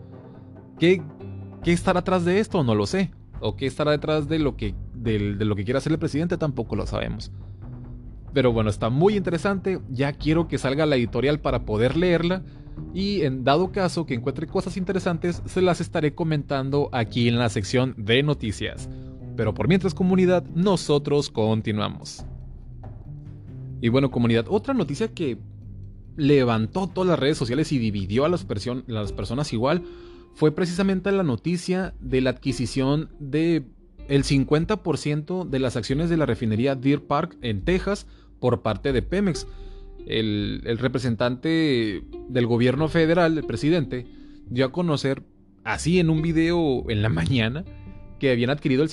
¿Qué, 0.79 1.01
qué 1.63 1.73
estará 1.73 1.99
atrás 1.99 2.23
de 2.23 2.39
esto? 2.39 2.63
No 2.63 2.75
lo 2.75 2.85
sé. 2.85 3.11
O 3.41 3.55
qué 3.55 3.65
estará 3.65 3.91
detrás 3.91 4.29
de 4.29 4.39
lo 4.39 4.55
que, 4.55 4.75
de, 4.93 5.35
de 5.35 5.45
lo 5.45 5.55
que 5.55 5.65
quiera 5.65 5.79
hacer 5.79 5.91
el 5.91 5.99
presidente, 5.99 6.37
tampoco 6.37 6.75
lo 6.75 6.85
sabemos. 6.85 7.31
Pero 8.33 8.53
bueno, 8.53 8.69
está 8.69 8.89
muy 8.89 9.17
interesante. 9.17 9.79
Ya 9.89 10.13
quiero 10.13 10.47
que 10.47 10.57
salga 10.57 10.85
la 10.85 10.95
editorial 10.95 11.39
para 11.39 11.65
poder 11.65 11.97
leerla 11.97 12.43
y 12.93 13.21
en 13.21 13.43
dado 13.43 13.71
caso 13.71 14.05
que 14.05 14.13
encuentre 14.13 14.47
cosas 14.47 14.77
interesantes, 14.77 15.41
se 15.45 15.61
las 15.61 15.81
estaré 15.81 16.13
comentando 16.13 16.89
aquí 16.91 17.27
en 17.27 17.37
la 17.37 17.49
sección 17.49 17.95
de 17.97 18.23
noticias. 18.23 18.89
Pero 19.35 19.53
por 19.53 19.67
mientras 19.67 19.93
comunidad, 19.93 20.43
nosotros 20.53 21.29
continuamos. 21.29 22.25
Y 23.81 23.89
bueno 23.89 24.11
comunidad, 24.11 24.45
otra 24.49 24.73
noticia 24.73 25.13
que 25.13 25.37
levantó 26.17 26.87
todas 26.87 27.09
las 27.09 27.19
redes 27.19 27.37
sociales 27.37 27.71
y 27.71 27.77
dividió 27.77 28.25
a 28.25 28.29
las, 28.29 28.45
las 28.87 29.13
personas 29.13 29.53
igual 29.53 29.83
fue 30.33 30.51
precisamente 30.51 31.11
la 31.11 31.23
noticia 31.23 31.93
de 31.99 32.21
la 32.21 32.31
adquisición 32.31 33.09
de 33.19 33.63
el 34.09 34.23
50% 34.23 35.47
de 35.47 35.59
las 35.59 35.75
acciones 35.75 36.09
de 36.09 36.17
la 36.17 36.25
refinería 36.25 36.75
Deer 36.75 37.03
Park 37.05 37.37
en 37.41 37.63
Texas 37.63 38.07
por 38.39 38.61
parte 38.61 38.91
de 38.91 39.01
Pemex 39.01 39.47
el, 40.07 40.77
representante 40.79 42.03
del 42.29 42.47
gobierno 42.47 42.87
federal, 42.87 43.37
el 43.37 43.45
presidente, 43.45 44.05
dio 44.49 44.65
a 44.65 44.71
conocer, 44.71 45.23
así 45.63 45.99
en 45.99 46.09
un 46.09 46.21
video 46.21 46.89
en 46.89 47.01
la 47.01 47.09
mañana, 47.09 47.65
que 48.19 48.31
habían 48.31 48.49
adquirido 48.49 48.83
el, 48.83 48.89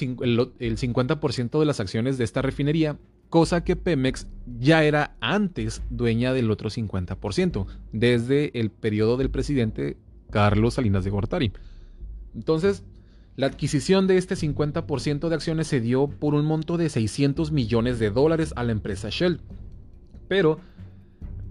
el 0.59 0.77
50% 0.77 1.59
de 1.59 1.67
las 1.67 1.81
acciones 1.81 2.17
de 2.19 2.25
esta 2.25 2.43
refinería, 2.43 2.97
cosa 3.29 3.65
que 3.65 3.75
Pemex 3.75 4.29
ya 4.59 4.85
era 4.85 5.17
antes 5.21 5.83
dueña 5.91 6.33
del 6.33 6.51
otro 6.51 6.71
50%, 6.71 7.67
desde 7.93 8.59
el 8.59 8.71
periodo 8.71 9.17
del 9.17 9.31
presidente 9.31 9.97
Carlos 10.31 10.75
Salinas 10.75 11.05
de 11.05 11.11
Gortari. 11.11 11.53
Entonces, 12.35 12.85
la 13.37 13.47
adquisición 13.47 14.07
de 14.07 14.17
este 14.17 14.35
50% 14.35 15.29
de 15.29 15.35
acciones 15.35 15.67
se 15.67 15.81
dio 15.81 16.09
por 16.09 16.35
un 16.35 16.47
monto 16.47 16.79
de 16.79 16.89
600 16.89 17.53
millones 17.53 17.99
de 17.99 18.11
dólares 18.11 18.55
a 18.57 18.65
la 18.65 18.73
empresa 18.73 19.09
Shell. 19.11 19.41
Pero 20.27 20.59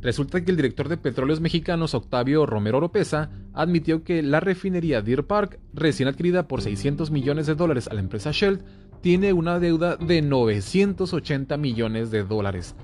Resulta 0.02 0.44
que 0.44 0.52
el 0.52 0.58
director 0.58 0.88
de 0.88 0.98
Petróleos 0.98 1.42
Mexicanos, 1.42 1.96
Octavio 1.96 2.46
Romero 2.46 2.78
Oropesa, 2.78 3.32
admitió 3.54 4.04
que 4.04 4.22
la 4.22 4.40
refinería 4.40 5.02
Deer 5.02 5.26
Park, 5.26 5.60
recién 5.74 6.08
adquirida 6.08 6.48
por 6.48 6.62
600 6.62 7.10
millones 7.12 7.48
de 7.48 7.56
dólares 7.56 7.88
a 7.88 7.94
la 7.94 8.02
empresa 8.02 8.32
Shell, 8.32 8.60
tiene 9.02 9.34
una 9.34 9.60
deuda 9.60 9.98
de 9.98 10.22
980 10.22 11.58
millones 11.58 12.12
de 12.12 12.24
dólares. 12.24 12.76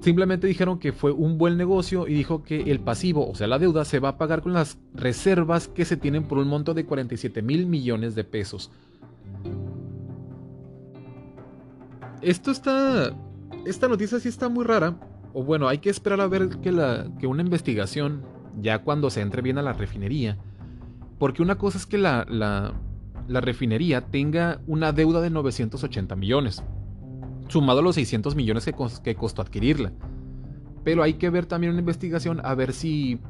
Simplemente 0.00 0.46
dijeron 0.46 0.78
que 0.78 0.92
fue 0.92 1.12
un 1.12 1.38
buen 1.38 1.56
negocio 1.56 2.06
y 2.08 2.14
dijo 2.14 2.42
que 2.42 2.70
el 2.70 2.80
pasivo, 2.80 3.28
o 3.28 3.34
sea, 3.34 3.46
la 3.46 3.58
deuda, 3.58 3.84
se 3.84 3.98
va 3.98 4.10
a 4.10 4.18
pagar 4.18 4.42
con 4.42 4.52
las 4.52 4.78
reservas 4.94 5.68
que 5.68 5.84
se 5.84 5.96
tienen 5.96 6.24
por 6.24 6.38
un 6.38 6.48
monto 6.48 6.74
de 6.74 6.86
47 6.86 7.42
mil 7.42 7.66
millones 7.66 8.14
de 8.14 8.24
pesos. 8.24 8.70
Esto 12.22 12.50
está... 12.50 13.16
Esta 13.66 13.88
noticia 13.88 14.18
sí 14.20 14.28
está 14.28 14.48
muy 14.48 14.64
rara 14.64 14.96
o 15.32 15.42
bueno, 15.42 15.68
hay 15.68 15.78
que 15.78 15.90
esperar 15.90 16.20
a 16.20 16.26
ver 16.26 16.48
que, 16.60 16.72
la, 16.72 17.08
que 17.18 17.26
una 17.26 17.42
investigación, 17.42 18.22
ya 18.60 18.80
cuando 18.80 19.10
se 19.10 19.20
entre 19.20 19.42
bien 19.42 19.58
a 19.58 19.62
la 19.62 19.72
refinería, 19.72 20.38
porque 21.18 21.42
una 21.42 21.58
cosa 21.58 21.78
es 21.78 21.86
que 21.86 21.98
la, 21.98 22.26
la, 22.28 23.40
refinería 23.40 24.02
tenga 24.02 24.60
una 24.66 24.92
deuda 24.92 25.20
de 25.20 25.30
980 25.30 26.16
millones, 26.16 26.62
sumado 27.48 27.80
a 27.80 27.82
los 27.82 27.96
600 27.96 28.34
millones 28.34 28.64
que, 28.64 28.74
que 29.02 29.14
costó 29.14 29.42
adquirirla. 29.42 29.92
Pero 30.84 31.02
hay 31.02 31.14
que 31.14 31.28
ver 31.28 31.46
también 31.46 31.72
una 31.72 31.80
investigación 31.80 32.40
a 32.44 32.54
ver 32.54 32.72
si, 32.72 33.20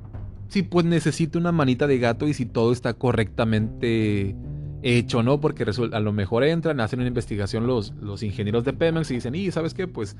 si 0.48 0.62
pues 0.62 0.84
necesita 0.84 1.38
una 1.38 1.50
manita 1.50 1.86
de 1.86 1.98
gato 1.98 2.28
y 2.28 2.34
si 2.34 2.46
todo 2.46 2.72
está 2.72 2.94
correctamente 2.94 4.36
hecho, 4.82 5.22
¿no? 5.22 5.40
Porque 5.40 5.64
a 5.92 6.00
lo 6.00 6.12
mejor 6.12 6.44
entran, 6.44 6.80
hacen 6.80 7.00
una 7.00 7.08
investigación 7.08 7.66
los, 7.66 7.94
los 8.00 8.22
ingenieros 8.22 8.64
de 8.64 8.72
Pemex 8.72 9.10
y 9.10 9.14
dicen, 9.14 9.34
y 9.34 9.50
sabes 9.50 9.74
qué, 9.74 9.88
pues 9.88 10.16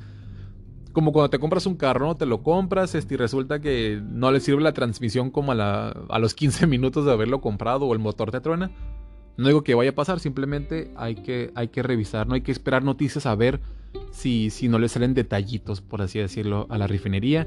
como 0.99 1.13
cuando 1.13 1.31
te 1.31 1.39
compras 1.39 1.65
un 1.67 1.77
carro, 1.77 2.07
¿no? 2.07 2.17
Te 2.17 2.27
lo 2.27 2.43
compras 2.43 2.97
este, 2.97 3.15
y 3.15 3.17
resulta 3.17 3.61
que 3.61 4.03
no 4.05 4.33
le 4.33 4.41
sirve 4.41 4.61
la 4.63 4.73
transmisión 4.73 5.31
como 5.31 5.53
a, 5.53 5.55
la, 5.55 5.91
a 6.09 6.19
los 6.19 6.35
15 6.35 6.67
minutos 6.67 7.05
de 7.05 7.13
haberlo 7.13 7.41
comprado 7.41 7.87
o 7.87 7.93
el 7.93 8.01
motor 8.01 8.33
te 8.33 8.41
truena. 8.41 8.73
No 9.37 9.47
digo 9.47 9.63
que 9.63 9.77
vaya 9.77 9.91
a 9.91 9.95
pasar, 9.95 10.19
simplemente 10.19 10.91
hay 10.97 11.15
que, 11.15 11.53
hay 11.55 11.69
que 11.69 11.85
revisar, 11.85 12.27
no 12.27 12.35
hay 12.35 12.41
que 12.41 12.51
esperar 12.51 12.83
noticias 12.83 13.27
a 13.27 13.37
ver 13.37 13.61
si, 14.11 14.51
si 14.51 14.67
no 14.67 14.81
le 14.81 14.89
salen 14.89 15.15
detallitos, 15.15 15.83
por 15.83 16.03
así 16.03 16.19
decirlo, 16.19 16.67
a 16.69 16.79
la 16.79 16.89
refinería. 16.89 17.47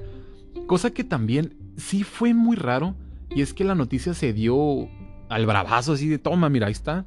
Cosa 0.66 0.92
que 0.92 1.04
también 1.04 1.58
sí 1.76 2.06
fue 2.06 2.34
muy 2.34 2.56
raro, 2.56 2.96
y 3.36 3.42
es 3.42 3.54
que 3.54 3.66
la 3.66 3.76
noticia 3.76 4.14
se 4.14 4.32
dio 4.32 4.88
al 5.28 5.46
bravazo 5.46 5.92
así 5.92 6.08
de 6.08 6.20
toma, 6.20 6.48
mira, 6.48 6.68
ahí 6.68 6.72
está. 6.72 7.06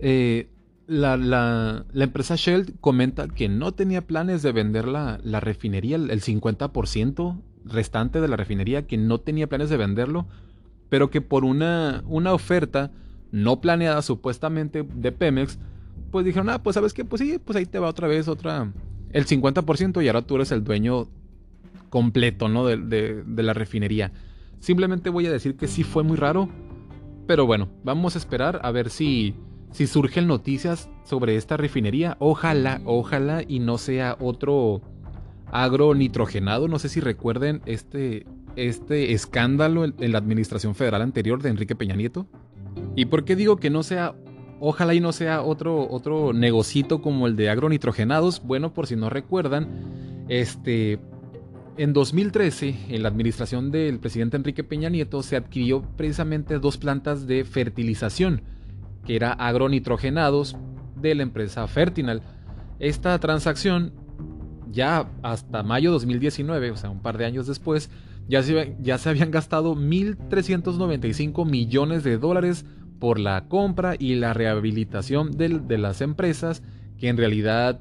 Eh, 0.00 0.48
la, 0.88 1.84
empresa 1.94 2.34
Shell 2.36 2.74
comenta 2.80 3.28
que 3.28 3.48
no 3.48 3.72
tenía 3.72 4.06
planes 4.06 4.42
de 4.42 4.52
vender 4.52 4.88
la, 4.88 5.18
refinería, 5.40 5.96
el, 5.96 6.22
50% 6.22 7.40
restante 7.64 8.20
de 8.20 8.28
la 8.28 8.36
refinería, 8.36 8.86
que 8.86 8.96
no 8.96 9.18
tenía 9.18 9.48
planes 9.48 9.68
de 9.68 9.76
venderlo, 9.76 10.26
pero 10.88 11.10
que 11.10 11.20
por 11.20 11.44
una, 11.44 12.02
una 12.06 12.32
oferta 12.32 12.90
no 13.30 13.60
planeada 13.60 14.00
supuestamente 14.00 14.82
de 14.82 15.12
Pemex, 15.12 15.58
pues 16.10 16.24
dijeron, 16.24 16.48
ah, 16.48 16.62
pues 16.62 16.74
sabes 16.74 16.94
qué, 16.94 17.04
pues 17.04 17.20
sí, 17.20 17.38
pues 17.38 17.56
ahí 17.56 17.66
te 17.66 17.78
va 17.78 17.88
otra 17.88 18.08
vez 18.08 18.26
otra, 18.26 18.72
el 19.12 19.26
50% 19.26 20.02
y 20.02 20.08
ahora 20.08 20.22
tú 20.22 20.36
eres 20.36 20.50
el 20.52 20.64
dueño 20.64 21.08
completo, 21.90 22.48
¿no? 22.48 22.64
De, 22.64 23.22
de 23.24 23.42
la 23.42 23.52
refinería. 23.52 24.12
Simplemente 24.60 25.10
voy 25.10 25.26
a 25.26 25.30
decir 25.30 25.56
que 25.56 25.68
sí 25.68 25.84
fue 25.84 26.02
muy 26.02 26.16
raro, 26.16 26.48
pero 27.26 27.44
bueno, 27.44 27.68
vamos 27.84 28.14
a 28.14 28.18
esperar 28.18 28.60
a 28.62 28.70
ver 28.70 28.88
si 28.88 29.34
si 29.72 29.86
surgen 29.86 30.26
noticias 30.26 30.88
sobre 31.04 31.36
esta 31.36 31.56
refinería, 31.56 32.16
ojalá, 32.20 32.80
ojalá 32.84 33.42
y 33.46 33.60
no 33.60 33.78
sea 33.78 34.16
otro 34.20 34.82
agronitrogenado. 35.52 36.68
No 36.68 36.78
sé 36.78 36.88
si 36.88 37.00
recuerden 37.00 37.62
este, 37.66 38.26
este 38.56 39.12
escándalo 39.12 39.84
en 39.84 40.12
la 40.12 40.18
administración 40.18 40.74
federal 40.74 41.02
anterior 41.02 41.42
de 41.42 41.50
Enrique 41.50 41.76
Peña 41.76 41.96
Nieto. 41.96 42.26
¿Y 42.96 43.06
por 43.06 43.24
qué 43.24 43.36
digo 43.36 43.56
que 43.56 43.70
no 43.70 43.82
sea, 43.82 44.14
ojalá 44.60 44.94
y 44.94 45.00
no 45.00 45.12
sea 45.12 45.42
otro, 45.42 45.88
otro 45.88 46.32
negocito 46.32 47.02
como 47.02 47.26
el 47.26 47.36
de 47.36 47.50
agronitrogenados? 47.50 48.42
Bueno, 48.44 48.72
por 48.72 48.86
si 48.86 48.96
no 48.96 49.10
recuerdan, 49.10 50.24
este, 50.28 50.98
en 51.76 51.92
2013, 51.92 52.74
en 52.88 53.02
la 53.02 53.08
administración 53.08 53.70
del 53.70 53.98
presidente 53.98 54.36
Enrique 54.36 54.64
Peña 54.64 54.88
Nieto, 54.88 55.22
se 55.22 55.36
adquirió 55.36 55.82
precisamente 55.96 56.58
dos 56.58 56.78
plantas 56.78 57.26
de 57.26 57.44
fertilización 57.44 58.42
que 59.08 59.16
era 59.16 59.32
agronitrogenados 59.32 60.54
de 61.00 61.14
la 61.14 61.22
empresa 61.22 61.66
Fertinal. 61.66 62.20
Esta 62.78 63.18
transacción, 63.18 63.94
ya 64.70 65.10
hasta 65.22 65.62
mayo 65.62 65.88
de 65.88 65.94
2019, 65.94 66.72
o 66.72 66.76
sea, 66.76 66.90
un 66.90 67.00
par 67.00 67.16
de 67.16 67.24
años 67.24 67.46
después, 67.46 67.88
ya 68.28 68.42
se, 68.42 68.76
ya 68.80 68.98
se 68.98 69.08
habían 69.08 69.30
gastado 69.30 69.74
1.395 69.74 71.48
millones 71.48 72.04
de 72.04 72.18
dólares 72.18 72.66
por 73.00 73.18
la 73.18 73.48
compra 73.48 73.94
y 73.98 74.16
la 74.16 74.34
rehabilitación 74.34 75.30
de, 75.30 75.58
de 75.58 75.78
las 75.78 76.02
empresas 76.02 76.62
que 76.98 77.08
en 77.08 77.16
realidad 77.16 77.80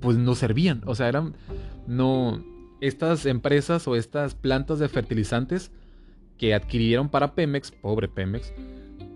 pues 0.00 0.16
no 0.16 0.34
servían. 0.34 0.82
O 0.86 0.96
sea, 0.96 1.08
eran 1.08 1.36
no 1.86 2.44
estas 2.80 3.26
empresas 3.26 3.86
o 3.86 3.94
estas 3.94 4.34
plantas 4.34 4.80
de 4.80 4.88
fertilizantes 4.88 5.70
que 6.36 6.52
adquirieron 6.52 7.10
para 7.10 7.36
Pemex, 7.36 7.70
pobre 7.70 8.08
Pemex, 8.08 8.52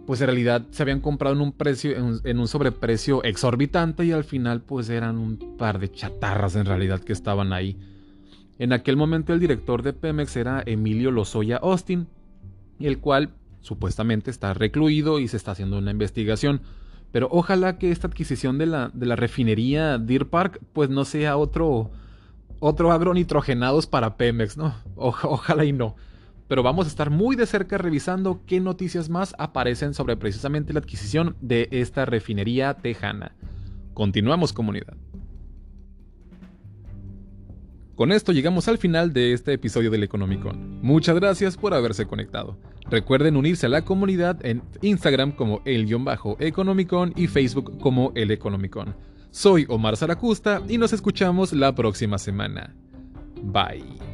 pues 0.07 0.21
en 0.21 0.27
realidad 0.27 0.67
se 0.71 0.83
habían 0.83 1.01
comprado 1.01 1.35
en 1.35 1.40
un 1.40 1.53
precio, 1.53 2.21
en 2.25 2.38
un, 2.38 2.49
sobreprecio 2.49 3.23
exorbitante 3.25 4.05
y 4.05 4.12
al 4.12 4.25
final 4.25 4.61
pues 4.61 4.90
eran 4.90 5.17
un 5.17 5.57
par 5.57 5.79
de 5.79 5.90
chatarras 5.90 6.57
en 6.57 6.67
realidad 6.67 7.01
que 7.01 7.12
estaban 7.12 7.53
ahí. 7.53 7.79
En 8.59 8.73
aquel 8.73 8.97
momento 8.97 9.33
el 9.33 9.40
director 9.40 9.83
de 9.83 9.93
Pemex 9.93 10.37
era 10.37 10.62
Emilio 10.67 11.11
Lozoya 11.11 11.57
Austin, 11.57 12.07
el 12.81 12.99
cual 12.99 13.31
supuestamente 13.61 14.31
está 14.31 14.53
recluido 14.53 15.19
y 15.21 15.29
se 15.29 15.37
está 15.37 15.53
haciendo 15.53 15.79
una 15.79 15.90
investigación. 15.90 16.61
Pero 17.11 17.29
ojalá 17.31 17.79
que 17.79 17.90
esta 17.90 18.09
adquisición 18.09 18.59
de 18.59 18.67
la, 18.67 18.90
de 18.93 19.07
la 19.07 19.17
refinería 19.17 19.99
Deer 19.99 20.29
Park 20.29 20.61
pues 20.73 20.90
no 20.90 21.05
sea 21.05 21.37
otro, 21.37 21.90
otro 22.61 22.93
agronitrogenados 22.93 23.87
para 23.87 24.17
Pemex, 24.17 24.57
¿no? 24.57 24.75
ojalá 24.97 25.64
y 25.64 25.73
no 25.73 25.97
pero 26.48 26.62
vamos 26.62 26.87
a 26.87 26.88
estar 26.88 27.11
muy 27.11 27.37
de 27.37 27.46
cerca 27.46 27.78
revisando 27.78 28.42
qué 28.46 28.61
noticias 28.61 29.09
más 29.09 29.35
aparecen 29.38 29.94
sobre 29.94 30.16
precisamente 30.16 30.72
la 30.72 30.80
adquisición 30.80 31.37
de 31.40 31.68
esta 31.70 32.04
refinería 32.04 32.74
tejana. 32.74 33.35
Continuamos 33.94 34.52
comunidad. 34.52 34.96
Con 37.94 38.11
esto 38.11 38.33
llegamos 38.33 38.66
al 38.66 38.78
final 38.78 39.12
de 39.12 39.33
este 39.33 39.52
episodio 39.52 39.88
del 39.90 40.02
Economicon. 40.02 40.80
Muchas 40.83 41.14
gracias 41.14 41.57
por 41.57 41.74
haberse 41.74 42.07
conectado. 42.07 42.59
Recuerden 42.90 43.37
unirse 43.37 43.66
a 43.66 43.68
la 43.68 43.83
comunidad 43.83 44.44
en 44.44 44.62
Instagram 44.83 45.33
como 45.33 45.62
el-economicon 45.64 47.12
y 47.14 47.28
Facebook 47.28 47.78
como 47.78 48.11
el 48.16 48.33
Economicon. 48.33 48.96
Soy 49.30 49.64
Omar 49.68 49.96
Zaracusta 49.96 50.61
y 50.68 50.76
nos 50.76 50.92
escuchamos 50.92 51.52
la 51.52 51.74
próxima 51.74 52.18
semana. 52.18 52.74
Bye. 53.42 54.13